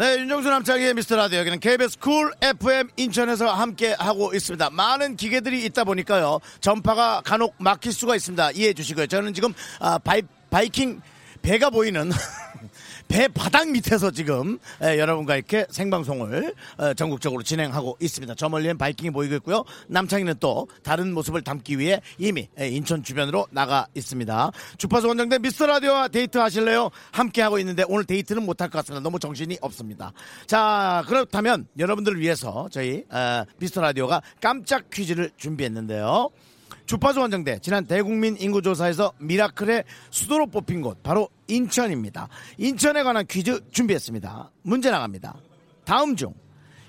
[0.00, 1.40] 네 윤정수 남창희의 미스터 라디오.
[1.40, 4.70] 여기는 KBS Cool FM 인천에서 함께 하고 있습니다.
[4.70, 8.52] 많은 기계들이 있다 보니까요 전파가 간혹 막힐 수가 있습니다.
[8.52, 9.08] 이해해 주시고요.
[9.08, 11.02] 저는 지금 아, 바이, 바이킹
[11.42, 12.10] 배가 보이는
[13.10, 18.34] 배 바닥 밑에서 지금 에, 여러분과 이렇게 생방송을 어, 전국적으로 진행하고 있습니다.
[18.36, 19.64] 저 멀리엔 바이킹이 보이고 있고요.
[19.88, 24.52] 남창희는 또 다른 모습을 담기 위해 이미 에, 인천 주변으로 나가 있습니다.
[24.78, 26.90] 주파수 원정대 미스터 라디오와 데이트 하실래요?
[27.10, 29.02] 함께 하고 있는데 오늘 데이트는 못할 것 같습니다.
[29.02, 30.12] 너무 정신이 없습니다.
[30.46, 36.30] 자 그렇다면 여러분들을 위해서 저희 어, 미스터 라디오가 깜짝 퀴즈를 준비했는데요.
[36.90, 42.28] 주파수 원정대 지난 대국민 인구조사에서 미라클의 수도로 뽑힌 곳 바로 인천입니다.
[42.58, 44.50] 인천에 관한 퀴즈 준비했습니다.
[44.62, 45.36] 문제 나갑니다.
[45.84, 46.34] 다음 중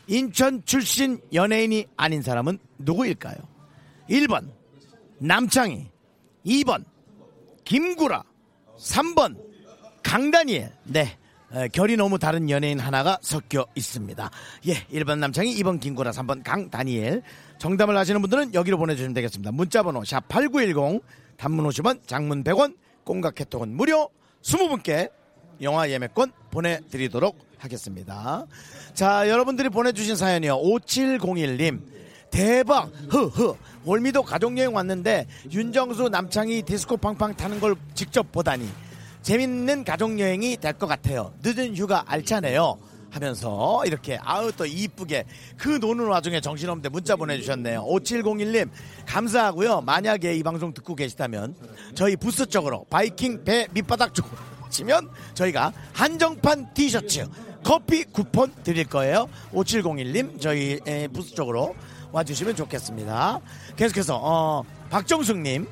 [0.08, 3.36] 인천 출신 연예인이 아닌 사람은 누구일까요?
[4.10, 4.50] 1번
[5.20, 5.92] 남창희
[6.48, 6.84] 2번
[7.64, 8.24] 김구라
[8.80, 9.38] 3번
[10.02, 11.16] 강다니엘 네
[11.54, 14.32] 에, 결이 너무 다른 연예인 하나가 섞여 있습니다.
[14.68, 17.22] 예, 1번 남창희, 2번 김구라, 3번 강다니엘.
[17.62, 19.52] 정답을 아시는 분들은 여기로 보내주시면 되겠습니다.
[19.52, 21.04] 문자번호 샵 8910,
[21.38, 24.10] 단문 50원, 장문 100원, 꽁각 개통은 무료,
[24.42, 25.12] 20분께
[25.62, 28.48] 영화 예매권 보내드리도록 하겠습니다.
[28.96, 30.58] 자, 여러분들이 보내주신 사연이요.
[30.58, 31.82] 5701님.
[32.32, 32.90] 대박!
[33.10, 33.54] 흐흐!
[33.86, 38.68] 월미도 가족여행 왔는데 윤정수 남창희 디스코 팡팡 타는 걸 직접 보다니
[39.22, 41.32] 재밌는 가족여행이 될 것 같아요.
[41.44, 42.80] 늦은 휴가 알차네요.
[43.12, 45.26] 하면서 이렇게 아우 또 이쁘게
[45.58, 47.84] 그 노는 와중에 정신없는데 문자 보내주셨네요.
[47.86, 48.70] 5701님
[49.06, 49.82] 감사하고요.
[49.82, 51.56] 만약에 이 방송 듣고 계시다면
[51.94, 54.38] 저희 부스 쪽으로 바이킹 배 밑바닥 쪽으로
[54.70, 57.28] 치면 저희가 한정판 티셔츠
[57.64, 59.28] 커피 쿠폰 드릴 거예요.
[59.54, 61.76] 5701님 저희 에, 부스 쪽으로
[62.14, 63.40] 와주시면 좋겠습니다.
[63.76, 65.68] 계속해서 어, 박정숙님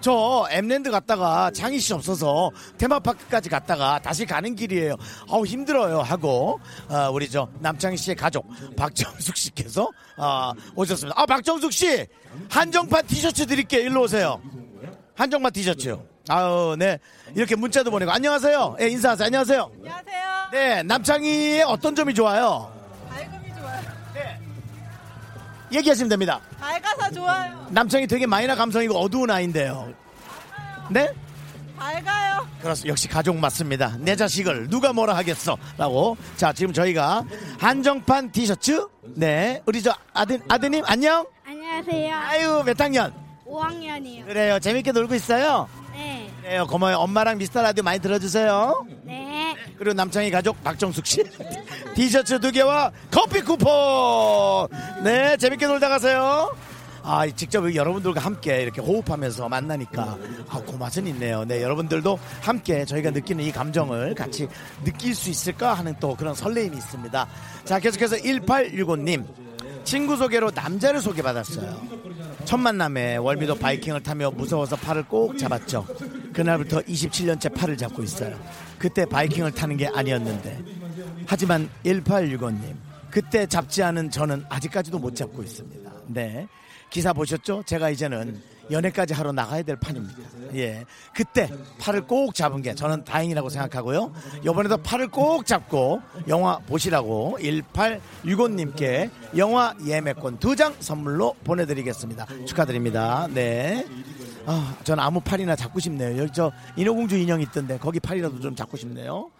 [0.00, 4.96] 저 엠랜드 갔다가 창희 씨 없어서 테마파크까지 갔다가 다시 가는 길이에요.
[5.28, 8.46] 아우 힘들어요 하고 어, 우리 저 남창희 씨의 가족
[8.76, 11.20] 박정숙 씨께서 어, 오셨습니다.
[11.20, 12.06] 아 박정숙 씨
[12.48, 13.82] 한정판 티셔츠 드릴게요.
[13.82, 14.40] 일로 오세요.
[15.14, 15.98] 한정만 티셔츠.
[16.28, 16.98] 아우, 네.
[17.34, 18.10] 이렇게 문자도 보내고.
[18.12, 18.76] 안녕하세요.
[18.80, 19.26] 예, 인사하세요.
[19.26, 19.70] 안녕하세요.
[19.74, 20.48] 안녕하세요.
[20.52, 22.72] 네, 남창희의 어떤 점이 좋아요?
[25.72, 26.40] 얘기하시면 됩니다.
[26.58, 27.66] 밝아서 좋아요.
[27.70, 29.92] 남창희 되게 마이너 감성이고 어두운 아이인데요.
[30.90, 31.08] 네?
[31.76, 32.46] 밝아요.
[32.60, 32.90] 그렇습니다.
[32.90, 33.96] 역시 가족 맞습니다.
[34.00, 35.56] 내 자식을 누가 뭐라 하겠어.
[35.78, 36.16] 라고.
[36.36, 37.24] 자, 지금 저희가
[37.58, 38.86] 한정판 티셔츠.
[39.02, 39.62] 네.
[39.66, 41.26] 우리 저 아드, 아드님, 안녕?
[41.46, 42.14] 안녕하세요.
[42.16, 43.12] 아유, 몇 학년?
[43.46, 44.26] 5학년이요.
[44.26, 44.58] 그래요.
[44.58, 45.68] 재밌게 놀고 있어요?
[45.92, 46.09] 네.
[46.50, 46.66] 그래요.
[46.66, 46.96] 고마워요.
[46.96, 48.84] 엄마랑 미스터 라디오 많이 들어주세요.
[49.04, 49.54] 네.
[49.78, 51.22] 그리고 남창희 가족 박정숙 씨.
[51.94, 54.66] 티셔츠 두 개와 커피 쿠폰.
[55.04, 55.36] 네.
[55.36, 56.52] 재밌게 놀다 가세요.
[57.04, 61.44] 아, 직접 여러분들과 함께 이렇게 호흡하면서 만나니까 아, 그 맛은 있네요.
[61.44, 64.48] 네, 여러분들도 함께 저희가 느끼는 이 감정을 같이
[64.84, 67.28] 느낄 수 있을까 하는 또 그런 설레임이 있습니다.
[67.64, 69.24] 자, 계속해서 1865님.
[69.84, 71.80] 친구 소개로 남자를 소개받았어요.
[72.44, 75.86] 첫 만남에 월미도 바이킹을 타며 무서워서 팔을 꼭 잡았죠.
[76.32, 78.38] 그날부터 27년째 팔을 잡고 있어요.
[78.78, 80.58] 그때 바이킹을 타는 게 아니었는데.
[81.26, 82.74] 하지만 1865님.
[83.10, 85.90] 그때 잡지 않은 저는 아직까지도 못 잡고 있습니다.
[86.06, 86.46] 네.
[86.90, 87.62] 기사 보셨죠?
[87.66, 88.40] 제가 이제는
[88.70, 90.14] 연애까지 하러 나가야 될 판입니다.
[90.54, 90.84] 예.
[91.14, 91.50] 그때
[91.80, 94.12] 팔을 꼭 잡은 게 저는 다행이라고 생각하고요.
[94.42, 102.26] 이번에도 팔을 꼭 잡고 영화 보시라고 1865님께 영화 예매권 두 장 선물로 보내드리겠습니다.
[102.46, 103.26] 축하드립니다.
[103.32, 103.86] 네.
[104.46, 106.18] 아, 전 아무 팔이나 잡고 싶네요.
[106.20, 109.30] 여기 저 인어공주 인형 있던데 거기 팔이라도 좀 잡고 싶네요.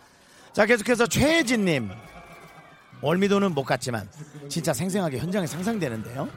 [0.53, 1.91] 자, 계속해서 최혜진님.
[3.03, 4.09] 월미도는 못 갔지만
[4.49, 6.29] 진짜 생생하게 현장에 상상되는데요.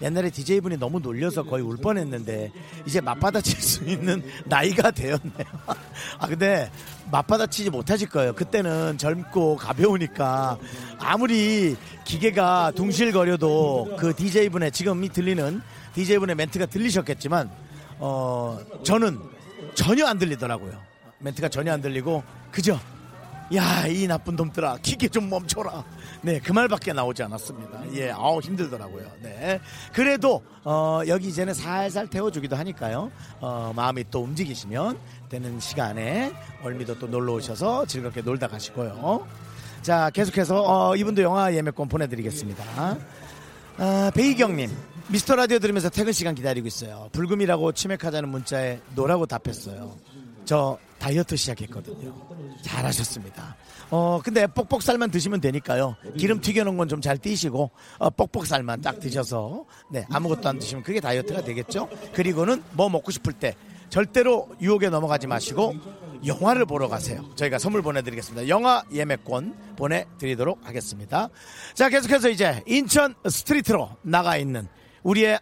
[0.00, 2.52] 옛날에 DJ분이 너무 놀려서 거의 울 뻔했는데
[2.86, 5.46] 이제 맞받아칠 수 있는 나이가 되었네요.
[6.18, 6.70] 아 근데
[7.10, 8.34] 맞받아치지 못하실 거예요.
[8.34, 10.58] 그때는 젊고 가벼우니까
[10.98, 15.60] 아무리 기계가 둥실거려도 그 DJ분의 지금이 들리는
[15.94, 17.50] DJ분의 멘트가 들리셨겠지만
[17.98, 19.18] 어 저는
[19.74, 20.72] 전혀 안 들리더라고요.
[21.18, 22.22] 멘트가 전혀 안 들리고
[22.52, 22.78] 그죠?
[23.54, 25.82] 야, 이 나쁜 놈들아, 기계 좀 멈춰라.
[26.20, 27.94] 네, 그 말밖에 나오지 않았습니다.
[27.94, 29.06] 예, 아우, 힘들더라고요.
[29.22, 29.58] 네.
[29.92, 33.10] 그래도, 어, 여기 이제는 살살 태워주기도 하니까요.
[33.40, 34.98] 어, 마음이 또 움직이시면
[35.30, 36.32] 되는 시간에
[36.62, 39.26] 월미도 또 놀러 오셔서 즐겁게 놀다 가시고요.
[39.80, 42.98] 자, 계속해서, 어, 이분도 영화 예매권 보내드리겠습니다.
[43.78, 44.70] 아, 베이경님,
[45.08, 47.08] 미스터 라디오 들으면서 퇴근 시간 기다리고 있어요.
[47.12, 49.96] 불금이라고 치맥하자는 문자에 no라고 답했어요.
[50.44, 52.14] 저 다이어트 시작했거든요.
[52.62, 53.56] 잘하셨습니다.
[53.90, 55.96] 어, 근데 뻑뻑살만 드시면 되니까요.
[56.18, 61.00] 기름 튀겨놓은 건 좀 잘 띄시고, 어, 뻑뻑살만 딱 드셔서, 네, 아무것도 안 드시면 그게
[61.00, 61.88] 다이어트가 되겠죠?
[62.12, 63.54] 그리고는 뭐 먹고 싶을 때
[63.88, 65.74] 절대로 유혹에 넘어가지 마시고,
[66.26, 67.24] 영화를 보러 가세요.
[67.36, 68.48] 저희가 선물 보내드리겠습니다.
[68.48, 71.28] 영화 예매권 보내드리도록 하겠습니다.
[71.74, 74.66] 자, 계속해서 이제 인천 street로 나가 있는
[75.04, 75.38] 우리의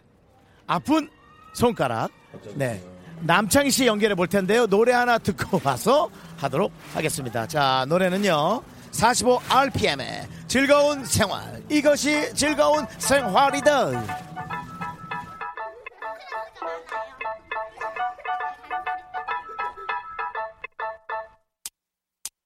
[0.67, 1.09] 아픈
[1.53, 2.11] 손가락.
[2.55, 2.83] 네.
[3.21, 4.67] 남창희 씨 연결해 볼 텐데요.
[4.67, 7.47] 노래 하나 듣고 와서 하도록 하겠습니다.
[7.47, 8.61] 자, 노래는요.
[8.91, 11.61] 45 RPM의 즐거운 생활.
[11.69, 14.27] 이것이 즐거운 생활이다.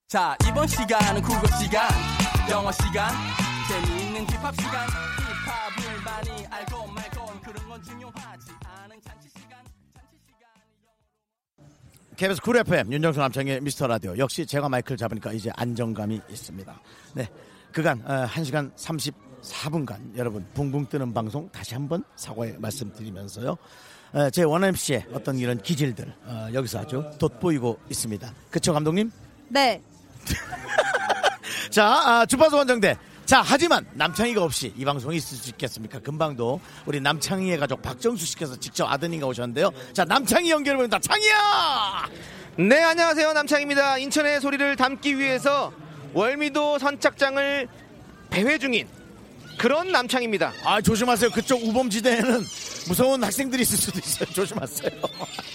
[0.08, 1.88] 자 이번 시간은 국어 시간
[2.50, 3.10] 영어 시간
[3.66, 8.61] 재미있는 힙합 시간 힙합을 많이 알고 말고 그런 건 중요하지
[12.22, 16.80] KBS 쿨 FM 윤정수 남창희의 미스터 라디오 역시 제가 마이크를 잡으니까 이제 안정감이 있습니다.
[17.14, 17.28] 네,
[17.72, 23.56] 그간 어, 1시간 34분간 여러분 붕붕 뜨는 방송 다시 한번 사과의 말씀드리면서요.
[24.12, 28.32] 어, main MC의 어떤 이런 기질들 어, 여기서 아주 돋보이고 있습니다.
[28.52, 29.10] 그쵸 감독님?
[29.48, 29.82] 네.
[31.72, 32.96] 자, 아, 주파수 원정대.
[33.24, 36.00] 자, 하지만 남창희가 없이 이 방송이 있을 수 있겠습니까?
[36.00, 39.70] 금방도 우리 남창희의 가족 박정수 씨께서 직접 아드님과 오셨는데요.
[39.92, 40.98] 자, 남창희 연결해봅니다.
[40.98, 42.08] 창희야!
[42.56, 43.32] 네, 안녕하세요.
[43.32, 43.98] 남창입니다.
[43.98, 45.72] 인천의 소리를 담기 위해서
[46.12, 47.68] 월미도 선착장을
[48.28, 48.88] 배회 중인
[49.58, 50.52] 그런 남창입니다.
[50.64, 51.30] 아, 조심하세요.
[51.30, 52.40] 그쪽 우범지대에는
[52.88, 54.28] 무서운 학생들이 있을 수도 있어요.
[54.32, 54.90] 조심하세요.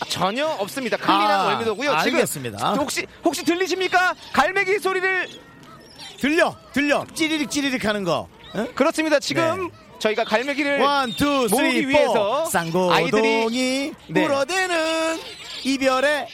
[0.09, 0.97] 전혀 없습니다.
[0.98, 1.91] clean한 아, 월미도고요.
[1.91, 2.57] 알겠습니다.
[2.57, 4.15] 지금 혹시 혹시 들리십니까?
[4.34, 5.28] 갈매기 소리를
[6.20, 7.05] 들려, 들려.
[7.13, 8.28] 찌리릭 찌리릭 하는 거.
[8.76, 9.20] 그렇습니다.
[9.20, 11.88] 지금 저희가 갈매기를 one, two, three, 모으기 four.
[11.89, 14.26] 위해서 쌍고동이 아이들이 네.
[14.26, 15.20] 울어대는
[15.63, 16.28] 이별의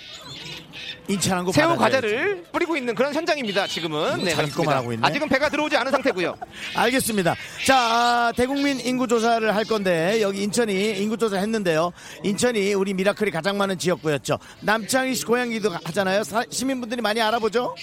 [1.10, 1.80] 인천항구 새우 바다를
[2.12, 3.68] 과자를 뿌리고 있는 그런 현장입니다.
[3.68, 4.78] 지금은 네, 그렇습니다.
[4.78, 5.06] 하고 있네.
[5.06, 6.34] 아직은 배가 들어오지 않은 상태고요.
[6.76, 7.36] 알겠습니다.
[7.66, 11.92] 자, 아, 대국민 인구 조사를 할 건데, 여기 인천이 인구 조사 했는데요.
[12.24, 14.40] 인천이 우리 미라클이 가장 많은 지역구였죠.
[14.62, 16.24] 남창희 씨 고향이기도 하잖아요.
[16.24, 17.76] 사- 시민분들이 많이 알아보죠?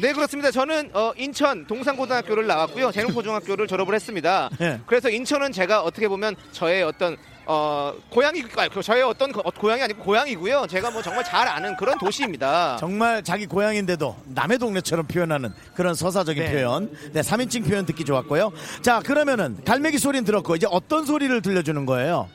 [0.00, 0.50] 네 그렇습니다.
[0.50, 2.90] 저는 어, 인천 동산고등학교를 나왔고요.
[2.92, 4.48] 재능고등학교를 졸업을 했습니다.
[4.58, 4.80] 네.
[4.86, 9.82] 그래서 인천은 제가 어떻게 보면 저의 어떤 어, 고향이 아니, 저의 어떤 거- 어, 고향이
[9.82, 10.66] 아니고 고향이고요.
[10.68, 12.76] 제가 뭐 정말 잘 아는 그런 도시입니다.
[12.78, 16.52] 정말 자기 고향인데도 남의 동네처럼 표현하는 그런 서사적인 네.
[16.52, 16.90] 표현.
[17.12, 18.52] 네, 3인칭 표현 듣기 좋았고요.
[18.82, 22.28] 자, 그러면은 갈매기 소리는 들었고 이제 어떤 소리를 들려주는 거예요?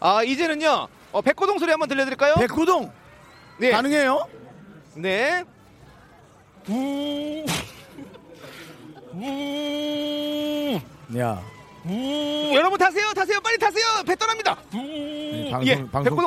[0.00, 2.34] 아 이제는요 어, 백고동 소리 한번 들려드릴까요?
[2.36, 2.90] 백고동
[3.58, 3.70] 네.
[3.70, 4.26] 가능해요?
[4.94, 5.44] 네.
[6.68, 7.46] 부.
[9.12, 10.80] 부.
[11.18, 11.42] 야.
[11.82, 12.50] 부.
[12.54, 13.84] 여러분 타세요, 타세요, 빨리 타세요.
[14.06, 14.54] 배 떠납니다.
[14.70, 14.78] 부.
[15.64, 15.76] 예,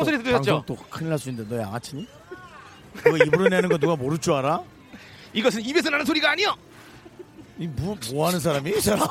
[0.04, 0.32] 소리 들으셨죠?
[0.34, 2.08] 방송 또 큰일 날 수 있는데 너 양아치니?
[3.04, 4.62] 그거 입으로 내는 거 누가 모를 줄 알아?
[5.34, 6.56] 이것은 입에서 나는 소리가 아니요.
[7.60, 8.72] 이 뭐, 뭐 하는 사람이?
[8.72, 9.08] 이 사람.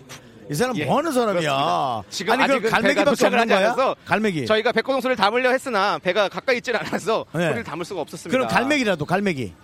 [0.50, 1.40] 이 사람 예, 뭐 하는 사람이야?
[1.40, 2.02] 그렇습니다.
[2.10, 3.94] 지금 아니, 그 아직은 갈매기밖에 없는 거야?
[4.04, 4.44] 갈매기.
[4.46, 7.44] 저희가 백고동 소리를 담으려 했으나 배가 가까이 있질 않아서 네.
[7.44, 8.36] 소리를 담을 수가 없었습니다.
[8.36, 9.54] 그럼 갈매기라도 갈매기.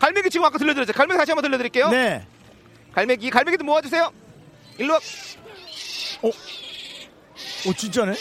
[0.00, 0.92] 갈매기 지금 아까 들려드렸죠.
[0.94, 1.90] 갈매기 다시 한번 들려드릴게요.
[1.90, 2.26] 네.
[2.92, 4.10] 갈매기, 갈매기도 모아주세요.
[4.78, 5.00] 일로 와.
[7.66, 8.14] 오 진짜네.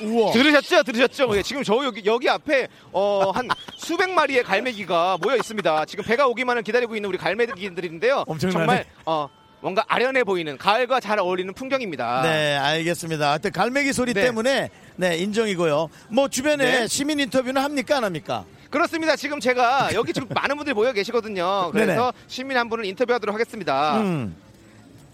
[0.00, 0.32] 우와.
[0.32, 0.82] 들으셨죠?
[0.84, 1.36] 들으셨죠?
[1.36, 5.84] 예, 지금 저 여기 여기 앞에 어, 한 수백 마리의 갈매기가 모여 있습니다.
[5.86, 8.24] 지금 배가 오기만을 기다리고 있는 우리 갈매기들인데요.
[8.26, 8.52] 엄청나네.
[8.52, 9.28] 정말 어,
[9.60, 12.22] 뭔가 아련해 보이는 가을과 잘 어울리는 풍경입니다.
[12.22, 13.30] 네, 알겠습니다.
[13.30, 14.22] 하여튼 갈매기 소리 네.
[14.22, 15.88] 때문에 네, 인정이고요.
[16.10, 16.86] 뭐 주변에 네.
[16.86, 18.44] 시민 인터뷰는 합니까 안 합니까?
[18.74, 19.14] 그렇습니다.
[19.14, 21.70] 지금 제가 여기 지금 많은 분들이 모여 계시거든요.
[21.72, 24.00] 그래서 시민 한 분을 인터뷰하도록 하겠습니다.
[24.00, 24.34] 음.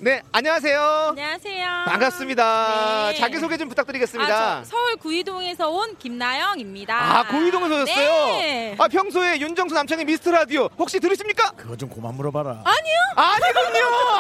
[0.03, 1.09] 네, 안녕하세요.
[1.11, 1.67] 안녕하세요.
[1.85, 3.11] 반갑습니다.
[3.13, 3.19] 네.
[3.19, 4.35] 자기 소개 좀 부탁드리겠습니다.
[4.35, 6.95] 아, 저 서울 구이동에서 온 김나영입니다.
[7.19, 8.27] 아, 고이동에서 오셨어요?
[8.39, 8.77] 네.
[8.79, 11.51] 아, 평소에 윤정수 남창의 미스터 라디오 혹시 들으십니까?
[11.51, 12.63] 그거 좀 그만 물어봐라.
[12.65, 12.97] 아니요.
[13.15, 13.87] 아니군요.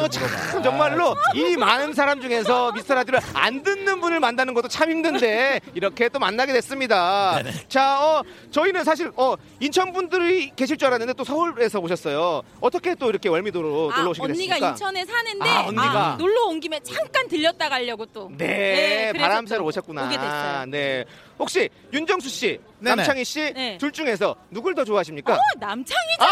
[0.00, 0.08] 아니군요.
[0.08, 5.60] 참 정말로 이 많은 사람 중에서 미스터 라디오를 안 듣는 분을 만나는 것도 참 힘든데
[5.74, 7.40] 이렇게 또 만나게 됐습니다.
[7.68, 12.42] 자, 어, 저희는 사실 어, 인천 분들이 계실 줄 알았는데 또 서울에서 오셨어요.
[12.60, 14.70] 어떻게 또 이렇게 월미도로 아, 놀러 오시게 언니가 됐습니까?
[14.70, 16.12] 인천에 사 는데 아, 언니가.
[16.12, 18.30] 아, 놀러 온 김에 잠깐 들렸다 가려고 또.
[18.36, 20.06] 네, 그래서 바람 쐬러 또 오셨구나.
[20.06, 20.66] 오게 됐어요.
[20.66, 21.04] 네.
[21.40, 22.96] 혹시 윤정수 씨, 네네.
[22.96, 23.78] 남창희 씨둘 네.
[23.92, 25.34] 중에서 누굴 더 좋아하십니까?
[25.34, 26.22] 어, 남창이죠.
[26.22, 26.26] 아,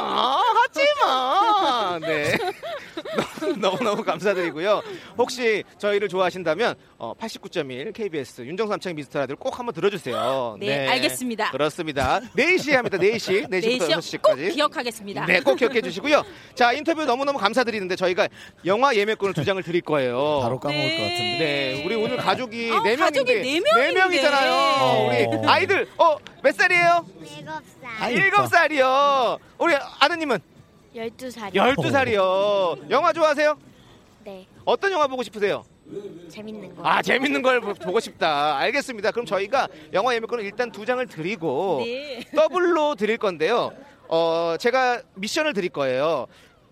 [0.00, 1.98] 아, 하지 마.
[2.00, 2.36] 네.
[3.58, 4.82] 너무너무 감사드리고요.
[5.16, 10.56] 혹시 저희를 좋아하신다면 어, 89.1 KBS 윤정수 남창희 미스터 라디오 꼭 한번 들어주세요.
[10.58, 11.50] 네, 알겠습니다.
[11.52, 12.20] 그렇습니다.
[12.36, 12.98] 4시에 합니다.
[12.98, 13.48] 4시.
[13.48, 14.22] 4시부터 4시요?
[14.22, 14.54] 꼭 6시까지.
[14.54, 15.26] 기억하겠습니다.
[15.26, 16.24] 네, 꼭 기억해 주시고요.
[16.54, 18.28] 자, 인터뷰 너무너무 감사드리는데 저희가
[18.64, 20.40] 영화 예매권을 두 장을 드릴 거예요.
[20.42, 21.36] 바로 까먹을 것 같은데.
[21.38, 23.92] 네, 우리 오늘 가족이 어, 네 가족이 명인데 네 명인데.
[24.00, 24.52] 명이잖아요.
[24.52, 25.06] 어.
[25.08, 27.06] 우리 아이들 어, 몇 살이에요?
[28.10, 29.38] 일곱 살이요.
[29.58, 30.38] 우리 아드님은
[30.94, 31.52] 12살이요.
[31.76, 32.90] 12살이요.
[32.90, 33.58] 영화 좋아하세요?
[34.24, 34.46] 네.
[34.64, 35.64] 어떤 영화 보고 싶으세요?
[36.28, 36.82] 재밌는 거.
[36.86, 38.56] 아, 재밌는 걸 보- 보고 싶다.
[38.58, 39.12] 알겠습니다.
[39.12, 42.20] 그럼 저희가 영화 예매권을 일단 두 장을 드리고 네.
[42.34, 43.72] 더블로 드릴 건데요.
[44.08, 46.26] 어, 제가 미션을 드릴 거예요.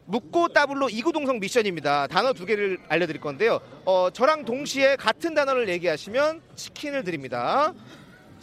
[0.06, 2.06] 묻고 따블로 이구동성 미션입니다.
[2.08, 3.60] 단어 두 개를 알려드릴 건데요.
[3.84, 7.72] 어, 저랑 동시에 같은 단어를 얘기하시면 치킨을 드립니다.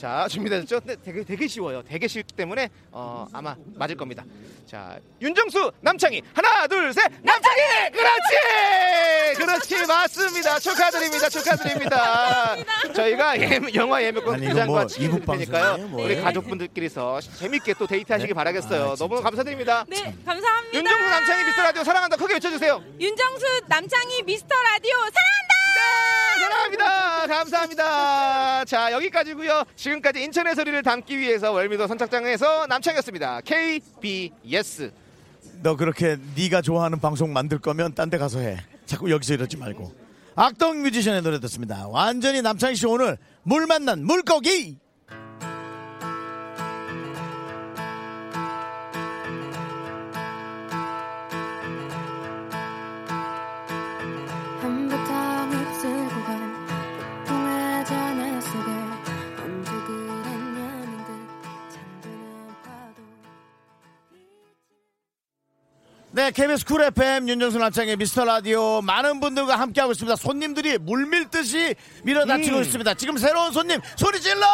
[0.01, 0.79] 자, 준비되셨죠?
[0.83, 1.83] 네, 되게, 되게 쉬워요.
[1.83, 4.23] 되게 쉽기 때문에, 어, 아마 맞을 겁니다.
[4.65, 6.23] 자, 윤정수, 남창희.
[6.33, 7.03] 하나, 둘, 셋.
[7.21, 7.91] 남창희!
[7.91, 9.37] 그렇지!
[9.37, 10.57] 그렇지, 맞습니다.
[10.57, 11.29] 축하드립니다.
[11.29, 12.55] 축하드립니다.
[12.95, 14.85] 저희가 예, 영화 예매권 아니, 두 이거 장과
[15.77, 15.87] 뭐?
[15.87, 16.03] 뭐예요?
[16.03, 18.33] 우리 가족분들끼리서 재밌게 또 데이트하시기 네?
[18.33, 18.91] 바라겠어요.
[18.93, 19.85] 아, 너무 감사드립니다.
[19.87, 20.77] 네, 감사합니다.
[20.79, 22.15] 윤정수, 남창희, 미스터 라디오 사랑한다.
[22.17, 22.83] 크게 외쳐주세요.
[22.99, 25.60] 윤정수 남창희 미스터 라디오 사랑한다.
[25.81, 27.27] 네, 사랑합니다.
[27.27, 28.65] 감사합니다.
[28.65, 29.63] 자, 여기까지고요.
[29.75, 33.41] 지금까지 인천의 소리를 담기 위해서 월미도 선착장에서 남창이었습니다.
[33.41, 34.91] KBS.
[35.63, 38.57] 너 그렇게 네가 좋아하는 방송 만들 거면 딴 데 가서 해.
[38.85, 39.93] 자꾸 여기서 이러지 말고.
[40.35, 41.87] 악동 뮤지션의 노래 듣습니다.
[41.87, 44.77] 완전히 남창희 씨 오늘 물 만난 물고기.
[66.13, 70.17] 네, KBS 쿨 FM 윤정수 남창의 미스터 라디오 많은 분들과 함께하고 있습니다.
[70.17, 72.61] 손님들이 물밀듯이 밀어닥치고 음.
[72.63, 72.93] 있습니다.
[72.95, 74.45] 지금 새로운 손님 소리 질러!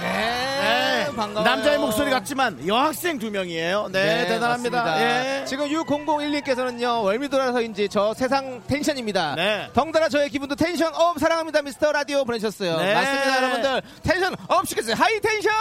[0.00, 1.44] 네, 반가워요.
[1.44, 3.88] 남자의 목소리 같지만 여학생 두 명이에요.
[3.92, 4.82] 네, 대단합니다.
[4.82, 5.40] 맞습니다.
[5.40, 5.44] 예.
[5.44, 9.34] 지금 6001님께서는요, 월미도라서인지 저 세상 tension입니다.
[9.36, 9.68] 네.
[9.74, 12.76] 덩달아 저의 기분도 tension up 사랑합니다 미스터 라디오 보내셨어요.
[12.78, 12.94] 네.
[12.94, 13.82] 맞습니다 여러분들.
[14.02, 14.94] tension up 시켰어요.
[14.94, 15.52] High tension!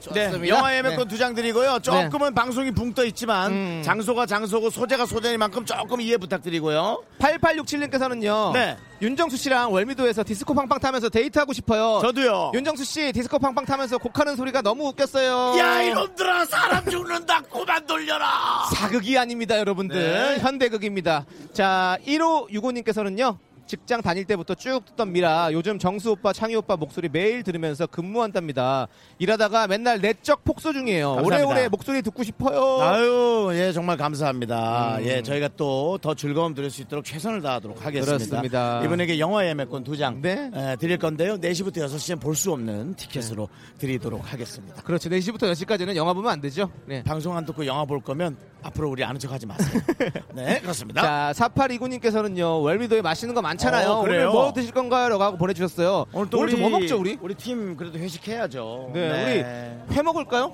[0.00, 0.38] 좋습니다.
[0.38, 1.08] 네, 영화 예매권 네.
[1.08, 1.78] 두장 드리고요.
[1.80, 7.02] 조금은 방송이 붕 떠 있지만 장소가 장소고 소재가 소재니만큼 조금 이해 부탁드리고요.
[7.18, 8.52] 8867님께서는요.
[8.52, 8.76] 네.
[9.04, 11.98] 윤정수 씨랑 월미도에서 디스코 팡팡 타면서 데이트하고 싶어요.
[12.00, 12.52] 저도요.
[12.54, 15.58] 윤정수 씨 디스코 팡팡 타면서 곡하는 소리가 너무 웃겼어요.
[15.58, 18.64] 야 이놈들아 사람 죽는다 그만 돌려라.
[18.74, 19.96] 사극이 아닙니다, 여러분들.
[19.96, 20.38] 네.
[20.38, 21.26] 현대극입니다.
[21.52, 23.36] 자, 1호 65님께서는요.
[23.66, 28.88] 직장 다닐 때부터 쭉 듣던 미라 요즘 정수 오빠, 창희 오빠 목소리 매일 들으면서 근무한답니다.
[29.18, 31.14] 일하다가 맨날 내적 폭소 중이에요.
[31.16, 31.36] 감사합니다.
[31.48, 32.82] 오래오래 목소리 듣고 싶어요.
[32.82, 34.98] 아유, 예, 정말 감사합니다.
[34.98, 35.04] 음.
[35.06, 38.16] 예, 저희가 또 더 즐거움 드릴 수 있도록 최선을 다하도록 하겠습니다.
[38.16, 38.82] 그렇습니다.
[38.84, 40.50] 이분에게 영화 예매권 두장 네.
[40.54, 41.38] 에, 드릴 건데요.
[41.38, 43.48] 4시부터 6시엔 볼 수 없는 티켓으로
[43.78, 44.82] 드리도록 하겠습니다.
[44.82, 45.08] 그렇죠.
[45.08, 46.68] 4시부터 6시까지는 영화 보면 안 되죠.
[46.86, 47.02] 네.
[47.04, 49.80] 방송 안 듣고 영화 볼 거면 앞으로 우리 아는 척 하지 마세요.
[50.34, 51.32] 네, 그렇습니다.
[51.32, 53.88] 자, 4829님께서는요, 월미도에 맛있는 거 많 잖아요.
[53.90, 54.00] 어?
[54.00, 55.08] 오늘 뭐 드실 건가요?
[55.08, 56.06] 라고 하고 보내주셨어요.
[56.12, 57.18] 오늘 또 오늘 뭐 먹죠, 우리?
[57.20, 58.90] 우리 팀 그래도 회식해야죠.
[58.94, 60.52] 네, 우리 회 먹을까요?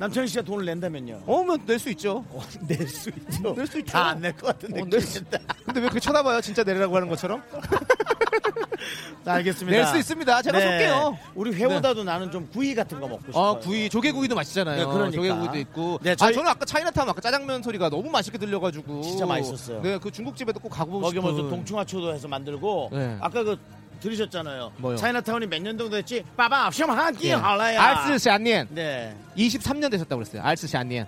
[0.00, 1.24] 남창희 씨가 돈을 낸다면요.
[1.26, 2.24] 어, 낼수 있죠.
[2.66, 3.52] 낼수 있죠.
[3.54, 3.92] 낼 수 있죠.
[3.92, 4.80] 다 안 낼 것 같은데.
[4.80, 6.40] 어, 낼 수- 근데 왜 그렇게 쳐다봐요?
[6.40, 7.42] 진짜 내리라고 하는 것처럼?
[9.26, 9.76] 자, 알겠습니다.
[9.76, 10.40] 낼 수 있습니다.
[10.40, 11.18] 제가 쏠게요.
[11.34, 13.44] 우리 회보다도 나는 좀 구이 같은 거 먹고 싶어요.
[13.44, 14.78] 아, 구이, 조개구이도 맛있잖아요.
[14.78, 15.10] 네, 그러니까.
[15.10, 15.98] 조개구이도 있고.
[16.02, 19.02] 네, 아, 저희- 저는 아까 차이나타운 아까 짜장면 소리가 너무 맛있게 들려가지고.
[19.02, 19.82] 진짜 맛있었어요.
[19.82, 21.30] 네, 그 중국집에도 꼭 가보고 거기 싶은.
[21.30, 23.18] 무슨 동충하초도 해서 만들고 네.
[23.20, 23.58] 아까 그
[24.00, 24.72] 들으셨잖아요.
[24.78, 24.96] 뭐요?
[24.96, 26.24] 차이나타운이 몇 년 정도 됐지?
[26.36, 27.32] 빠바 시험하기 예.
[27.34, 27.82] 할라야.
[27.82, 28.68] 알스시 안니엔.
[28.70, 29.14] 네.
[29.36, 30.42] 23년 되셨다고 그랬어요.
[30.42, 31.06] 알스시 안니엔.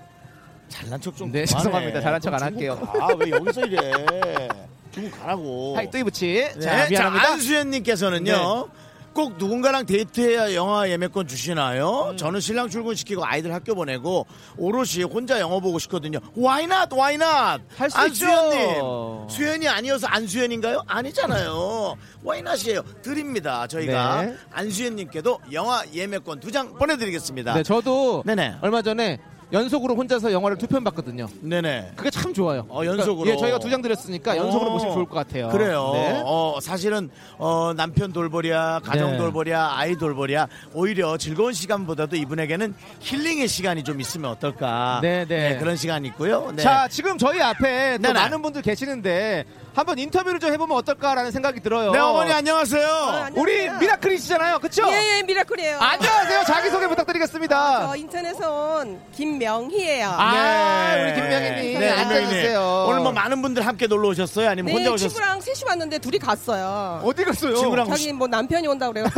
[0.69, 1.31] 잘난 척 좀.
[1.33, 2.01] 네, 죄송합니다.
[2.01, 2.79] 잘난 척 안 할게요.
[3.01, 4.49] 아왜 여기서 이래?
[4.93, 5.77] 중국 가라고.
[5.77, 6.51] 하이, 뚜이부치.
[6.55, 6.61] 네.
[6.61, 7.27] 자, 자, 미안합니다.
[7.27, 7.33] 네.
[7.33, 8.69] 안수현님께서는요.
[9.15, 12.11] 꼭 누군가랑 데이트해야 영화 예매권 주시나요?
[12.13, 12.17] 음.
[12.17, 16.19] 저는 신랑 출근시키고 아이들 학교 보내고 오롯이 혼자 영화 보고 싶거든요.
[16.37, 16.95] Why not?
[16.95, 17.65] Why not?
[17.77, 18.61] 할수 안수현님.
[18.71, 19.27] 있죠.
[19.31, 20.83] 수현이 아니어서 안수현인가요?
[20.87, 21.97] 아니잖아요.
[22.25, 22.83] Why not이에요?
[23.03, 23.67] 드립니다.
[23.67, 24.37] 저희가 네.
[24.53, 27.55] 안수현님께도 영화 예매권 두 장 보내드리겠습니다.
[27.55, 28.57] 네, 저도 네네.
[28.61, 29.19] 얼마 전에
[29.53, 31.27] 연속으로 혼자서 영화를 두 편 봤거든요.
[31.43, 31.93] 네네.
[31.97, 32.65] 그게 참 좋아요.
[32.71, 33.29] 어, 연속으로.
[33.31, 34.73] 예, 저희가 두 장 드렸으니까 연속으로 어.
[34.73, 35.49] 보시면 좋을 것 같아요.
[35.51, 35.91] 그래요.
[35.93, 36.23] 네.
[36.25, 39.19] 어, 사실은 어, 남편 돌보랴, 가정 네.
[39.19, 45.01] 돌보랴, 아이 돌보랴 오히려 즐거운 시간보다도 이분에게는 힐링의 시간이 좀 있으면 어떨까.
[45.03, 45.59] 네, 네.
[45.59, 46.53] 그런 시간이 있고요.
[46.57, 46.63] 네.
[46.63, 48.15] 자, 지금 저희 앞에 또 네네.
[48.19, 49.45] 많은 분들 계시는데
[49.75, 51.93] 한번 인터뷰를 좀 해보면 어떨까라는 생각이 들어요.
[51.93, 53.29] 네, 어머니 안녕하세요.
[53.35, 54.83] 우리 미라클이시잖아요, 그쵸?
[54.91, 55.79] 예, 예, 미라클이에요.
[55.79, 56.45] 안녕하세요.
[56.45, 57.87] 자기소개 부탁드리겠습니다.
[57.89, 60.09] 저 인천에서 온김 명희예요.
[60.09, 61.81] 아, 우리 김명희님.
[61.81, 62.87] 네, 앉아주세요.
[62.89, 64.49] 오늘 뭐 많은 분들 함께 놀러 오셨어요?
[64.49, 65.09] 아니면 네, 혼자 오셨어요?
[65.09, 67.01] 친구랑 셋이 왔는데 둘이 갔어요.
[67.05, 67.57] 어디 갔어요?
[67.57, 69.07] 친구랑 자기 뭐 남편이 온다 그래요.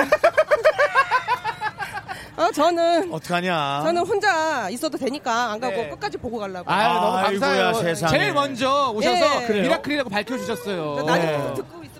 [2.36, 3.82] 어, 저는 어떡하냐?
[3.84, 5.88] 저는 혼자 있어도 되니까 안 가고 네.
[5.90, 6.68] 끝까지 보고 가려고.
[6.70, 7.74] 아유, 너무 아이고야, 감사해요.
[7.74, 8.18] 세상에.
[8.18, 9.62] 제일 먼저 오셔서 예.
[9.62, 11.04] 미라클이라고 밝혀 주셨어요.
[11.06, 11.54] 네.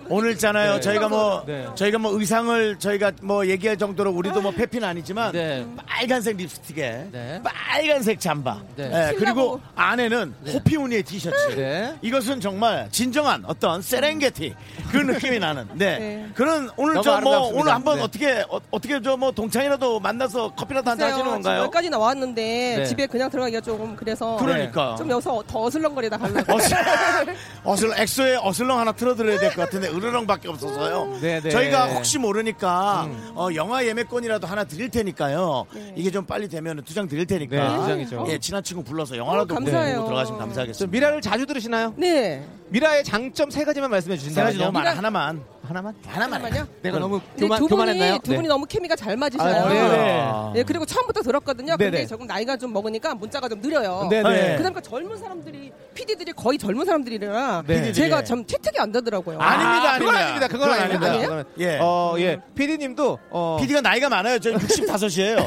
[0.09, 0.73] 오늘 있잖아요.
[0.75, 0.79] 네.
[0.81, 1.67] 저희가 뭐 네.
[1.75, 5.65] 저희가 뭐 의상을 저희가 뭐 얘기할 정도로 우리도 뭐 페피는 아니지만 네.
[5.87, 7.41] 빨간색 립스틱에 네.
[7.43, 8.91] 빨간색 잠바 네.
[9.11, 11.95] 예, 그리고 안에는 호피무늬의 티셔츠 네.
[12.01, 14.53] 이것은 정말 진정한 어떤 세렝게티
[14.91, 16.29] 그 느낌이 나는 네, 네.
[16.35, 17.47] 그런 오늘 저 뭐.
[17.53, 18.03] 오늘 한번 네.
[18.03, 21.61] 어떻게 어, 떻게 저 뭐 동창이라도 만나서 커피라도 한잔 하시는 건가요?
[21.63, 22.85] 여기까지 나왔는데 네.
[22.85, 24.95] 집에 그냥 들어가기가 조금 그래서 그러니까.
[24.97, 26.53] 좀 여기서 더 어슬렁거리다 가려고.
[26.53, 26.77] 어슬,
[27.63, 31.17] 어슬렁 엑소의 어슬렁 하나 틀어드려야 될 것 같은데 으르렁밖에 없어서요.
[31.21, 31.49] 네, 네.
[31.49, 33.31] 저희가 혹시 모르니까 음.
[33.35, 35.65] 어, 영화 예매권이라도 하나 드릴 테니까요.
[35.95, 37.55] 이게 좀 빨리 되면 두 장 드릴 테니까.
[37.55, 38.25] 네, 두 장이죠.
[38.29, 40.03] 예, 친한 친구 불러서 영화라도 어, 보고 감사해요.
[40.05, 40.91] 들어가시면 저 감사하겠습니다.
[40.91, 41.93] 미라를 자주 들으시나요?
[41.97, 42.43] 네.
[42.69, 44.47] 미라의 장점 세 가지만 말씀해 세 주신다면요?
[44.47, 44.97] 가지 너무 많아.
[44.97, 45.43] 하나만.
[45.67, 45.95] 하나만?
[46.05, 46.31] 하나만.
[46.41, 46.67] 잠깐만요.
[46.81, 48.17] 내가 너무 근데 교만, 두 분이 교만했나요?
[48.19, 48.47] 두 분이 네.
[48.47, 49.65] 너무 케미가 잘 맞으셔요.
[49.65, 50.51] 아, 네네.
[50.53, 51.75] 네, 그리고 처음부터 들었거든요.
[51.77, 51.91] 네네.
[51.91, 54.07] 근데 조금 나이가 좀 먹으니까 문자가 좀 느려요.
[54.09, 54.57] 네네.
[54.57, 57.91] 그다음에 젊은 사람들이 PD들이 거의 젊은 사람들이라 네.
[57.91, 59.39] 제가 좀 채택이 안 되더라고요.
[59.39, 60.45] 아닙니다, 아, 그건 아닙니다.
[60.45, 60.47] 아닙니다.
[60.47, 61.07] 그건 그건 아닙니다.
[61.11, 61.27] 아니에요?
[61.29, 61.79] 그건- 예.
[61.81, 62.39] 어, 예.
[62.55, 63.57] PD님도, 어.
[63.61, 64.39] PD가 나이가 많아요.
[64.39, 65.37] 저 65이에요.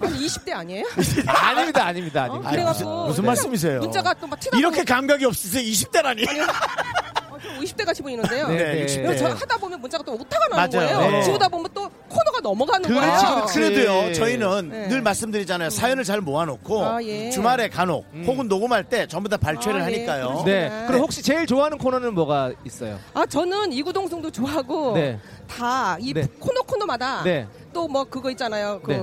[0.00, 0.84] 한 20대 아니에요?
[1.26, 2.50] 아닙니다, 아닙니다, 어, 아닙니다.
[2.50, 3.26] 그래갖고 무슨, 무슨 네.
[3.26, 3.80] 말씀이세요?
[3.80, 5.62] 문자가 또 막 이렇게 감각이 없으세요?
[5.62, 6.24] 20대라니.
[7.50, 8.48] 어, 좀 50대 같이 보이는데요.
[8.48, 8.86] 네, 네, 네.
[8.86, 9.02] 60대.
[9.02, 10.98] 그래서 저 하다 보면 문자가 또 오타가 나는 맞아요.
[10.98, 11.10] 거예요.
[11.10, 11.22] 네.
[11.22, 13.34] 지우다 보면 또 코너가 넘어가는 그렇지, 거예요.
[13.36, 13.58] 그렇지.
[13.58, 14.88] 그래도요, 저희는 네.
[14.88, 15.70] 늘 말씀드리잖아요.
[15.70, 17.30] 사연을 잘 모아놓고 아, 예.
[17.30, 19.94] 주말에 간혹 혹은 녹음할 때 전부 다 발췌를 아, 예.
[19.94, 20.26] 하니까요.
[20.28, 20.44] 그러시구나.
[20.44, 20.86] 네.
[20.86, 22.98] 그럼 혹시 제일 좋아하는 코너는 뭐가 있어요?
[23.14, 25.18] 아 저는 이구동성도 좋아하고 네.
[25.48, 26.26] 다이 네.
[26.38, 27.46] 코너 코너마다 네.
[27.72, 28.80] 또뭐 그거 있잖아요.
[28.82, 29.00] 그, 네.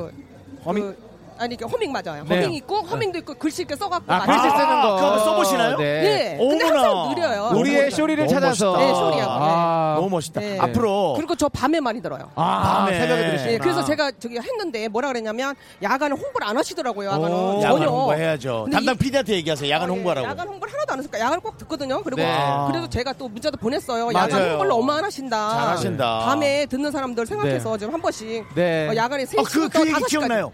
[0.66, 0.96] 허밍?
[1.38, 2.24] 그, 아니 그 허밍 맞아요.
[2.28, 2.36] 네.
[2.36, 4.26] 허밍 있고 허밍도 있고 글씨 이렇게 써갖고 아.
[4.26, 4.96] 글씨 쓰는 거.
[4.96, 5.78] 그거 한번 써보시나요?
[5.78, 6.02] 네.
[6.02, 6.38] 네.
[6.38, 6.66] 근데.
[6.66, 7.52] 항상 느려요.
[7.56, 8.28] 우리의 쇼리를.
[8.28, 8.72] 찾아서.
[8.74, 8.78] 멋있다.
[8.78, 9.16] 네, 쇼리하고,
[9.46, 9.52] 네.
[9.52, 10.42] 아, 너무 멋있다.
[10.42, 10.60] 네.
[10.60, 12.30] 앞으로 그리고 저 밤에 많이 들어요.
[12.36, 13.00] 아, 밤에.
[13.00, 13.52] 새벽에 들으시구나.
[13.52, 17.10] 네, 그래서 제가 저기 했는데 뭐라 그랬냐면 야간은 홍보를 안 하시더라고요.
[17.10, 17.62] 야간은 오.
[17.62, 17.90] 야간 전혀.
[17.90, 18.68] 홍보해야죠.
[18.72, 19.70] 담당 이- PD한테 얘기하세요.
[19.70, 19.96] 야간 아, 예.
[19.96, 20.28] 홍보하라고.
[20.28, 22.02] 야간 홍보를 하나도 안 했으니까 야간을 꼭 듣거든요.
[22.04, 22.38] 그리고 네.
[22.68, 24.10] 그래도 제가 또 문자도 보냈어요.
[24.12, 24.28] 맞아요.
[24.28, 25.50] 야간 홍보를 너무 안 하신다.
[25.52, 26.20] 잘하신다.
[26.26, 27.78] 밤에 듣는 사람들 생각해서 네.
[27.86, 28.90] 좀한 번씩 네.
[28.90, 30.52] 어, 야간에 어, 3시부터 그, 그 얘기 5시까지 기억나요.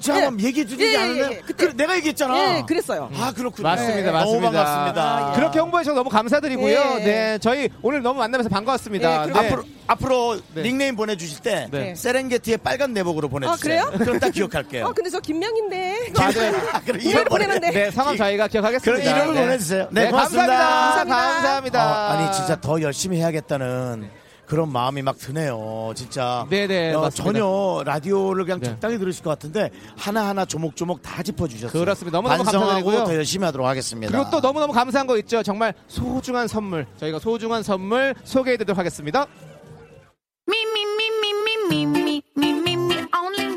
[0.00, 0.24] 제가 예.
[0.24, 1.24] 한번 얘기해 주지 예, 예, 않았나요?
[1.24, 1.36] 예, 예.
[1.38, 2.58] 그때 그래, 내가 얘기했잖아.
[2.58, 3.10] 예, 그랬어요.
[3.14, 3.68] 아, 그렇군요.
[3.68, 4.10] 맞습니다, 네.
[4.10, 4.24] 맞습니다.
[4.24, 5.32] 너무 반갑습니다.
[5.36, 6.96] 그렇게 홍보해 주셔서 너무 감사드리고요.
[7.00, 7.04] 예.
[7.04, 9.12] 네, 저희 오늘 너무 만나면서 반가웠습니다.
[9.12, 9.22] 예, 네.
[9.32, 10.62] 그리고 앞으로, 앞으로 네.
[10.62, 11.94] 닉네임 보내주실 때 네.
[11.94, 13.82] 세렝게티의 빨간 내복으로 보내주세요.
[13.82, 13.98] 아, 그래요?
[13.98, 14.86] 그럼 딱 기억할게요.
[14.86, 16.12] 어, 근데 저 김명인데.
[16.16, 16.52] 맞아요.
[16.84, 17.70] 그럼 이걸 보내면 돼.
[17.70, 19.02] 네, 성함 저희가 기억하겠습니다.
[19.02, 19.40] 그럼 이름을 네.
[19.46, 19.88] 보내주세요.
[19.90, 20.46] 네, 네, 고맙습니다.
[20.56, 21.16] 감사합니다.
[21.16, 21.82] 감사합니다.
[21.82, 24.19] 아, 아니 진짜 더 열심히 해야겠다는
[24.50, 25.92] 그런 마음이 막 드네요.
[25.94, 26.44] 진짜.
[26.50, 27.08] 네네, 어.
[27.10, 28.66] 전혀 라디오를 그냥 네.
[28.66, 31.80] 적당히 들으실 것 같은데 하나하나 조목조목 다 짚어주셨어요.
[31.80, 32.18] 그렇습니다.
[32.18, 33.04] 너무너무 반성하고 감사드리고요.
[33.04, 34.10] 더 열심히 하도록 하겠습니다.
[34.10, 35.44] 그리고 또 너무너무 감사한 거 있죠.
[35.44, 36.84] 정말 소중한 선물.
[36.98, 39.24] 저희가 소중한 선물 소개해 드리도록 하겠습니다.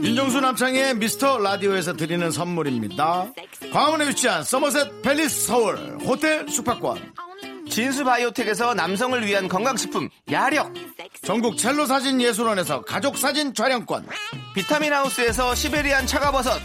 [0.03, 3.33] 윤정수 남창의 미스터 라디오에서 드리는 선물입니다.
[3.71, 7.32] 광화문에 위치한 서머셋 팰리스 서울 호텔 숙박권.
[7.69, 10.73] 진수 바이오텍에서 남성을 위한 건강식품 야력.
[11.23, 14.07] 전국 첼로 사진 예술원에서 가족 사진 촬영권.
[14.53, 16.61] 비타민 하우스에서 시베리안 차가버섯.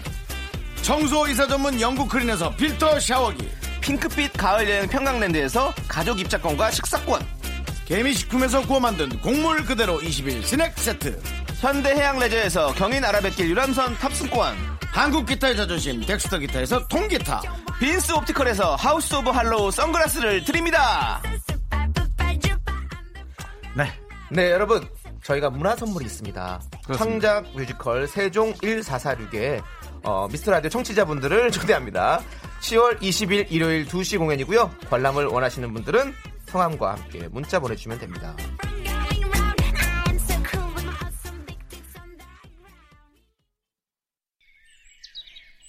[0.82, 3.48] 청소 이사 전문 영국 크린에서 필터 샤워기.
[3.80, 7.20] 핑크빛 가을 여행 평강랜드에서 가족 입장권과 식사권.
[7.86, 11.20] 개미식품에서 구워 만든 곡물 그대로 21 스낵 세트.
[11.60, 14.77] 현대해양 레저에서 경인 아라뱃길 유람선 탑승권.
[14.92, 17.42] 한국 기타의 자존심 덱스터 기타에서 통기타.
[17.78, 21.20] 빈스 옵티컬에서 하우스 오브 할로우 선글라스를 드립니다.
[23.76, 23.92] 네.
[24.30, 24.86] 네, 여러분.
[25.22, 26.60] 저희가 문화 선물이 있습니다.
[26.96, 29.62] 창작 뮤지컬 세종 1446에
[30.02, 32.22] 어, 미스터 라디오 청취자분들을 초대합니다.
[32.62, 34.70] 10월 20일 일요일 2시 공연이고요.
[34.88, 36.14] 관람을 원하시는 분들은
[36.46, 38.34] 성함과 함께 문자 보내주시면 됩니다.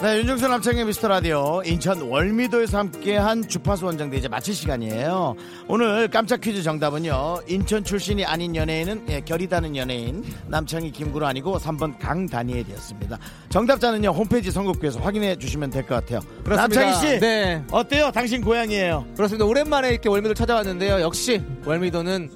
[0.00, 5.34] 네, 윤정수 남창희의 미스터 라디오 인천 월미도에서 함께한 주파수 원정대 이제 마칠 시간이에요.
[5.66, 7.40] 오늘 깜짝 퀴즈 정답은요.
[7.48, 13.18] 인천 출신이 아닌 연예인은 예, 결이 다른 연예인 남창희 김구라 아니고 3번 강다니엘이었습니다.
[13.48, 16.20] 정답자는요 홈페이지 선곡표에서 확인해 주시면 될 것 같아요.
[16.44, 16.62] 그렇습니다.
[16.84, 17.64] 남창희 씨, 네.
[17.72, 18.12] 어때요?
[18.12, 19.04] 당신 고향이에요.
[19.16, 19.46] 그렇습니다.
[19.46, 21.00] 오랜만에 이렇게 월미도를 찾아왔는데요.
[21.00, 22.30] 역시 월미도는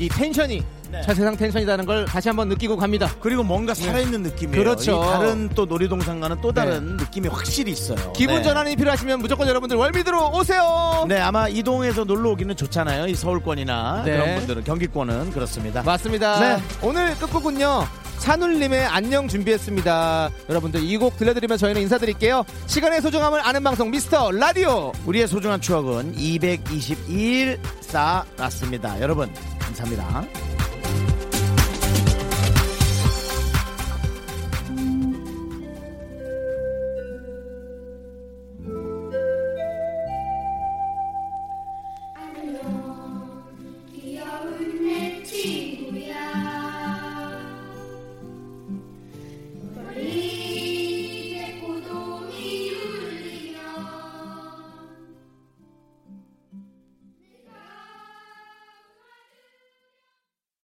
[0.00, 0.64] 이 텐션이
[1.02, 3.10] 저 세상 텐션이라는 걸 다시 한번 느끼고 갑니다.
[3.20, 4.62] 그리고 뭔가 살아있는 느낌이에요.
[4.62, 5.02] 그렇죠.
[5.02, 8.12] 이 다른 또 놀이동산과는 또 다른 느낌이 확실히 있어요.
[8.12, 8.42] 기분 네.
[8.42, 11.04] 전환이 필요하시면 무조건 여러분들 월미도로 오세요.
[11.08, 13.06] 네, 아마 이동해서 놀러 오기는 좋잖아요.
[13.08, 14.12] 이 서울권이나 네.
[14.12, 15.82] 그런 분들은 경기권은 그렇습니다.
[15.82, 16.38] 맞습니다.
[16.40, 16.62] 네.
[16.82, 17.86] 오늘 끝곡은요.
[18.18, 20.30] 산울님의 안녕 준비했습니다.
[20.48, 22.44] 여러분들 이 곡 들려드리면 저희는 인사드릴게요.
[22.66, 24.92] 시간의 소중함을 아는 방송 미스터 라디오.
[25.04, 29.00] 우리의 소중한 추억은 222일 쌓았습니다.
[29.00, 30.53] 여러분, 감사합니다.